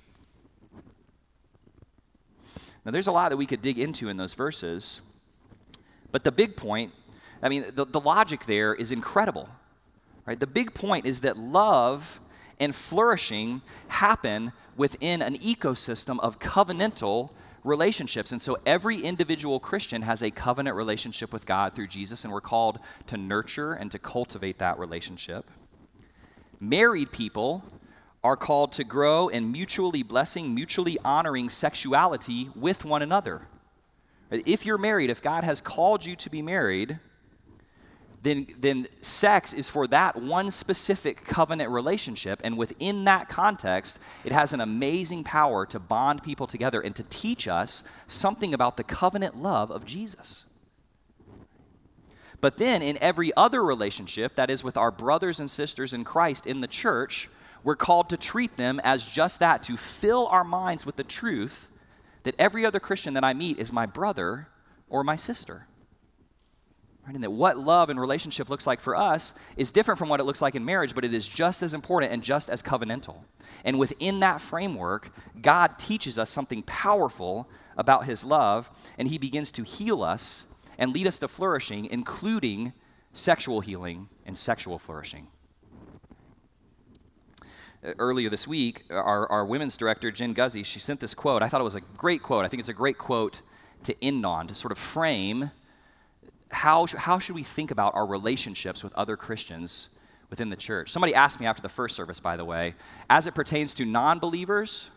Now, 2.87 2.91
there's 2.91 3.07
a 3.07 3.11
lot 3.11 3.31
that 3.31 3.37
we 3.37 3.45
could 3.45 3.61
dig 3.61 3.79
into 3.79 4.07
in 4.07 4.15
those 4.15 4.33
verses, 4.33 5.01
but 6.13 6.23
the 6.23 6.31
big 6.31 6.55
point, 6.55 6.93
I 7.43 7.49
mean, 7.49 7.65
the, 7.75 7.83
the 7.83 7.99
logic 7.99 8.45
there 8.45 8.73
is 8.73 8.93
incredible. 8.93 9.49
Right? 10.25 10.39
The 10.39 10.47
big 10.47 10.73
point 10.73 11.05
is 11.05 11.19
that 11.19 11.37
love 11.37 12.21
and 12.61 12.73
flourishing 12.73 13.61
happen 13.89 14.53
within 14.77 15.21
an 15.21 15.35
ecosystem 15.35 16.17
of 16.21 16.39
covenantal 16.39 17.31
relationships. 17.65 18.31
And 18.31 18.41
so 18.41 18.57
every 18.65 19.01
individual 19.01 19.59
Christian 19.59 20.03
has 20.03 20.23
a 20.23 20.31
covenant 20.31 20.77
relationship 20.77 21.33
with 21.33 21.45
God 21.45 21.75
through 21.75 21.87
Jesus, 21.87 22.23
and 22.23 22.31
we're 22.31 22.39
called 22.39 22.79
to 23.07 23.17
nurture 23.17 23.73
and 23.73 23.91
to 23.91 23.99
cultivate 23.99 24.59
that 24.59 24.79
relationship. 24.79 25.51
Married 26.61 27.11
people 27.11 27.65
are 28.23 28.35
called 28.35 28.71
to 28.73 28.83
grow 28.83 29.27
in 29.27 29.51
mutually 29.51 30.03
blessing, 30.03 30.53
mutually 30.53 30.97
honoring 31.03 31.49
sexuality 31.49 32.49
with 32.55 32.83
one 32.83 33.01
another. 33.01 33.47
If 34.29 34.65
you're 34.65 34.77
married, 34.77 35.09
if 35.09 35.21
God 35.21 35.43
has 35.43 35.61
called 35.61 36.05
you 36.05 36.15
to 36.17 36.29
be 36.29 36.41
married, 36.41 36.99
then, 38.23 38.47
then 38.59 38.87
sex 38.99 39.53
is 39.53 39.69
for 39.69 39.87
that 39.87 40.21
one 40.21 40.51
specific 40.51 41.23
covenant 41.23 41.69
relationship. 41.69 42.41
And 42.43 42.57
within 42.57 43.05
that 43.05 43.29
context, 43.29 43.99
it 44.25 44.31
has 44.31 44.51
an 44.51 44.59
amazing 44.59 45.23
power 45.23 45.65
to 45.67 45.79
bond 45.79 46.23
people 46.23 46.47
together 46.47 46.81
and 46.81 46.95
to 46.95 47.03
teach 47.03 47.47
us 47.47 47.83
something 48.07 48.53
about 48.53 48.75
the 48.75 48.83
covenant 48.83 49.41
love 49.41 49.71
of 49.71 49.85
Jesus. 49.85 50.43
But 52.41 52.57
then, 52.57 52.81
in 52.81 52.97
every 52.99 53.31
other 53.35 53.63
relationship, 53.63 54.35
that 54.35 54.49
is 54.49 54.63
with 54.63 54.77
our 54.77 54.91
brothers 54.91 55.39
and 55.39 55.49
sisters 55.49 55.93
in 55.93 56.03
Christ 56.03 56.45
in 56.45 56.61
the 56.61 56.67
church, 56.67 57.29
we're 57.63 57.75
called 57.75 58.09
to 58.09 58.17
treat 58.17 58.57
them 58.57 58.79
as 58.83 59.03
just 59.03 59.39
that, 59.39 59.63
to 59.63 59.77
fill 59.77 60.27
our 60.27 60.43
minds 60.43 60.85
with 60.85 60.95
the 60.95 61.03
truth 61.03 61.67
that 62.23 62.35
every 62.37 62.65
other 62.65 62.79
Christian 62.79 63.13
that 63.13 63.23
I 63.23 63.33
meet 63.33 63.57
is 63.57 63.71
my 63.71 63.85
brother 63.85 64.47
or 64.89 65.03
my 65.03 65.15
sister. 65.15 65.67
Right? 67.05 67.15
And 67.15 67.23
that 67.23 67.31
what 67.31 67.57
love 67.57 67.89
and 67.89 67.99
relationship 67.99 68.49
looks 68.49 68.67
like 68.67 68.81
for 68.81 68.95
us 68.95 69.33
is 69.55 69.71
different 69.71 69.97
from 69.97 70.09
what 70.09 70.19
it 70.19 70.25
looks 70.25 70.41
like 70.41 70.55
in 70.55 70.65
marriage, 70.65 70.93
but 70.93 71.05
it 71.05 71.13
is 71.13 71.25
just 71.25 71.63
as 71.63 71.73
important 71.73 72.11
and 72.11 72.21
just 72.21 72.49
as 72.49 72.61
covenantal. 72.61 73.19
And 73.63 73.79
within 73.79 74.19
that 74.19 74.41
framework, 74.41 75.11
God 75.41 75.79
teaches 75.79 76.19
us 76.19 76.29
something 76.29 76.63
powerful 76.63 77.49
about 77.77 78.05
his 78.05 78.25
love, 78.25 78.69
and 78.97 79.07
he 79.07 79.17
begins 79.17 79.51
to 79.53 79.63
heal 79.63 80.03
us 80.03 80.43
and 80.77 80.93
lead 80.93 81.07
us 81.07 81.19
to 81.19 81.29
flourishing, 81.29 81.85
including 81.85 82.73
sexual 83.13 83.61
healing 83.61 84.09
and 84.25 84.37
sexual 84.37 84.77
flourishing. 84.77 85.27
Earlier 87.99 88.29
this 88.29 88.47
week, 88.47 88.83
our, 88.89 89.29
our 89.31 89.45
women's 89.45 89.77
director, 89.77 90.11
Jen 90.11 90.33
Guzzi, 90.33 90.65
she 90.65 90.79
sent 90.79 90.99
this 90.99 91.13
quote. 91.13 91.41
I 91.41 91.47
thought 91.47 91.61
it 91.61 91.63
was 91.63 91.75
a 91.75 91.81
great 91.81 92.21
quote. 92.21 92.43
I 92.43 92.47
think 92.47 92.59
it's 92.59 92.69
a 92.69 92.73
great 92.73 92.97
quote 92.97 93.41
to 93.83 93.95
end 94.03 94.25
on, 94.25 94.47
to 94.47 94.55
sort 94.55 94.71
of 94.71 94.77
frame 94.77 95.51
how, 96.49 96.85
how 96.85 97.19
should 97.19 97.35
we 97.35 97.43
think 97.43 97.71
about 97.71 97.93
our 97.95 98.05
relationships 98.05 98.83
with 98.83 98.93
other 98.93 99.17
Christians 99.17 99.89
within 100.29 100.49
the 100.49 100.55
church. 100.55 100.91
Somebody 100.91 101.13
asked 101.13 101.39
me 101.39 101.45
after 101.45 101.61
the 101.61 101.69
first 101.69 101.95
service, 101.95 102.19
by 102.19 102.37
the 102.37 102.45
way, 102.45 102.75
as 103.09 103.27
it 103.27 103.35
pertains 103.35 103.73
to 103.75 103.85
non 103.85 104.19
believers, 104.19 104.89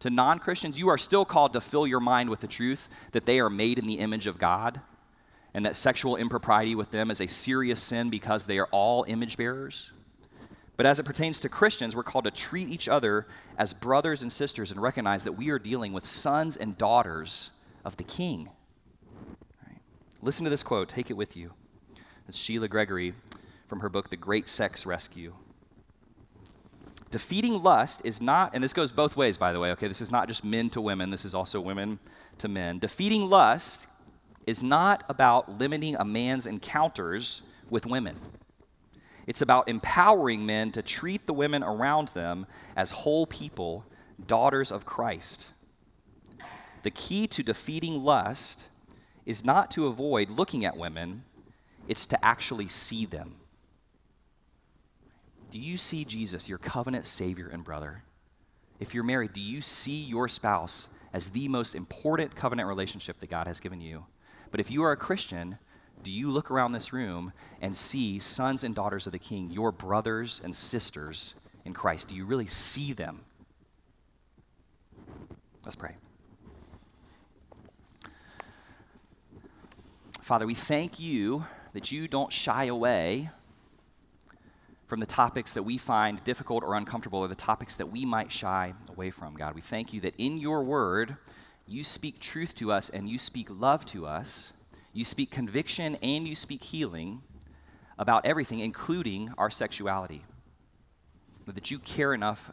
to 0.00 0.10
non 0.10 0.38
Christians, 0.38 0.78
you 0.78 0.88
are 0.88 0.98
still 0.98 1.24
called 1.24 1.52
to 1.54 1.60
fill 1.60 1.86
your 1.86 2.00
mind 2.00 2.28
with 2.28 2.40
the 2.40 2.46
truth 2.46 2.88
that 3.12 3.26
they 3.26 3.40
are 3.40 3.50
made 3.50 3.78
in 3.78 3.86
the 3.86 3.94
image 3.94 4.26
of 4.26 4.38
God 4.38 4.80
and 5.54 5.64
that 5.64 5.76
sexual 5.76 6.16
impropriety 6.16 6.74
with 6.74 6.90
them 6.90 7.10
is 7.10 7.20
a 7.20 7.28
serious 7.28 7.80
sin 7.80 8.10
because 8.10 8.44
they 8.44 8.58
are 8.58 8.68
all 8.72 9.04
image 9.06 9.36
bearers. 9.36 9.90
But 10.76 10.86
as 10.86 10.98
it 10.98 11.04
pertains 11.04 11.38
to 11.40 11.48
Christians, 11.48 11.94
we're 11.94 12.02
called 12.02 12.24
to 12.24 12.30
treat 12.30 12.68
each 12.68 12.88
other 12.88 13.26
as 13.56 13.72
brothers 13.72 14.22
and 14.22 14.32
sisters 14.32 14.72
and 14.72 14.82
recognize 14.82 15.24
that 15.24 15.32
we 15.32 15.50
are 15.50 15.58
dealing 15.58 15.92
with 15.92 16.04
sons 16.04 16.56
and 16.56 16.76
daughters 16.76 17.50
of 17.84 17.96
the 17.96 18.04
King. 18.04 18.48
Right. 19.66 19.78
Listen 20.20 20.44
to 20.44 20.50
this 20.50 20.64
quote, 20.64 20.88
take 20.88 21.10
it 21.10 21.16
with 21.16 21.36
you. 21.36 21.52
It's 22.28 22.38
Sheila 22.38 22.68
Gregoire 22.68 23.12
from 23.68 23.80
her 23.80 23.88
book, 23.88 24.10
The 24.10 24.16
Great 24.16 24.48
Sex 24.48 24.84
Rescue. 24.84 25.34
Defeating 27.10 27.62
lust 27.62 28.00
is 28.02 28.20
not, 28.20 28.52
and 28.54 28.64
this 28.64 28.72
goes 28.72 28.90
both 28.90 29.16
ways, 29.16 29.38
by 29.38 29.52
the 29.52 29.60
way, 29.60 29.70
okay? 29.70 29.86
This 29.86 30.00
is 30.00 30.10
not 30.10 30.26
just 30.26 30.42
men 30.44 30.70
to 30.70 30.80
women, 30.80 31.10
this 31.10 31.24
is 31.24 31.34
also 31.34 31.60
women 31.60 32.00
to 32.38 32.48
men. 32.48 32.80
Defeating 32.80 33.30
lust 33.30 33.86
is 34.46 34.62
not 34.62 35.04
about 35.08 35.58
limiting 35.58 35.94
a 35.94 36.04
man's 36.04 36.46
encounters 36.46 37.42
with 37.70 37.86
women. 37.86 38.16
It's 39.26 39.42
about 39.42 39.68
empowering 39.68 40.44
men 40.44 40.72
to 40.72 40.82
treat 40.82 41.26
the 41.26 41.32
women 41.32 41.62
around 41.62 42.08
them 42.08 42.46
as 42.76 42.90
whole 42.90 43.26
people, 43.26 43.86
daughters 44.26 44.70
of 44.70 44.84
Christ. 44.84 45.50
The 46.82 46.90
key 46.90 47.26
to 47.28 47.42
defeating 47.42 48.04
lust 48.04 48.68
is 49.24 49.44
not 49.44 49.70
to 49.72 49.86
avoid 49.86 50.28
looking 50.28 50.64
at 50.64 50.76
women, 50.76 51.24
it's 51.88 52.06
to 52.06 52.24
actually 52.24 52.68
see 52.68 53.06
them. 53.06 53.36
Do 55.50 55.58
you 55.58 55.78
see 55.78 56.04
Jesus, 56.04 56.48
your 56.48 56.58
covenant 56.58 57.06
Savior 57.06 57.48
and 57.48 57.64
brother? 57.64 58.02
If 58.80 58.92
you're 58.92 59.04
married, 59.04 59.32
do 59.32 59.40
you 59.40 59.62
see 59.62 60.02
your 60.02 60.28
spouse 60.28 60.88
as 61.12 61.28
the 61.28 61.48
most 61.48 61.74
important 61.74 62.34
covenant 62.34 62.68
relationship 62.68 63.20
that 63.20 63.30
God 63.30 63.46
has 63.46 63.60
given 63.60 63.80
you? 63.80 64.04
But 64.50 64.60
if 64.60 64.70
you 64.70 64.82
are 64.82 64.92
a 64.92 64.96
Christian, 64.96 65.58
do 66.04 66.12
you 66.12 66.30
look 66.30 66.50
around 66.50 66.72
this 66.72 66.92
room 66.92 67.32
and 67.60 67.74
see 67.74 68.20
sons 68.20 68.62
and 68.62 68.74
daughters 68.74 69.06
of 69.06 69.12
the 69.12 69.18
King, 69.18 69.50
your 69.50 69.72
brothers 69.72 70.40
and 70.44 70.54
sisters 70.54 71.34
in 71.64 71.72
Christ? 71.72 72.08
Do 72.08 72.14
you 72.14 72.24
really 72.24 72.46
see 72.46 72.92
them? 72.92 73.24
Let's 75.64 75.76
pray. 75.76 75.96
Father, 80.20 80.46
we 80.46 80.54
thank 80.54 80.98
you 80.98 81.44
that 81.74 81.90
you 81.90 82.08
don't 82.08 82.32
shy 82.32 82.64
away 82.64 83.30
from 84.86 85.00
the 85.00 85.06
topics 85.06 85.52
that 85.52 85.64
we 85.64 85.76
find 85.76 86.22
difficult 86.24 86.64
or 86.64 86.76
uncomfortable 86.76 87.18
or 87.18 87.28
the 87.28 87.34
topics 87.34 87.76
that 87.76 87.90
we 87.90 88.06
might 88.06 88.32
shy 88.32 88.72
away 88.88 89.10
from, 89.10 89.34
God. 89.34 89.54
We 89.54 89.60
thank 89.60 89.92
you 89.92 90.00
that 90.00 90.14
in 90.16 90.38
your 90.38 90.62
word, 90.62 91.16
you 91.66 91.84
speak 91.84 92.20
truth 92.20 92.54
to 92.56 92.72
us 92.72 92.88
and 92.88 93.06
you 93.06 93.18
speak 93.18 93.48
love 93.50 93.84
to 93.86 94.06
us. 94.06 94.53
You 94.94 95.04
speak 95.04 95.30
conviction 95.30 95.96
and 95.96 96.26
you 96.26 96.34
speak 96.34 96.62
healing 96.62 97.20
about 97.98 98.24
everything, 98.24 98.60
including 98.60 99.32
our 99.36 99.50
sexuality. 99.50 100.24
That 101.46 101.70
you 101.70 101.78
care 101.78 102.14
enough 102.14 102.50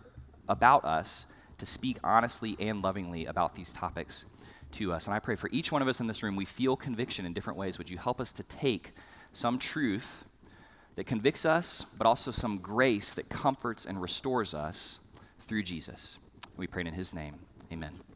about 0.50 0.84
us 0.84 1.26
to 1.60 1.66
speak 1.66 1.98
honestly 2.04 2.58
and 2.60 2.84
lovingly 2.84 3.28
about 3.28 3.56
these 3.56 3.72
topics 3.72 4.26
to 4.74 4.92
us. 4.92 5.06
And 5.06 5.14
I 5.14 5.20
pray 5.20 5.36
for 5.36 5.50
each 5.54 5.72
one 5.72 5.82
of 5.82 5.88
us 5.88 6.02
in 6.02 6.08
this 6.08 6.24
room, 6.24 6.36
we 6.36 6.46
feel 6.46 6.76
conviction 6.76 7.26
in 7.26 7.34
different 7.34 7.58
ways. 7.58 7.78
Would 7.78 7.90
you 7.90 7.98
help 7.98 8.20
us 8.20 8.34
to 8.34 8.44
take 8.44 8.94
some 9.34 9.58
truth 9.60 10.26
that 10.96 11.06
convicts 11.06 11.46
us, 11.46 11.86
but 11.98 12.08
also 12.08 12.32
some 12.32 12.58
grace 12.58 13.14
that 13.14 13.30
comforts 13.30 13.86
and 13.86 14.02
restores 14.02 14.54
us 14.54 15.00
through 15.48 15.64
Jesus. 15.64 16.18
We 16.58 16.68
pray 16.68 16.82
in 16.82 16.94
his 16.94 17.14
name. 17.14 17.36
Amen. 17.72 18.11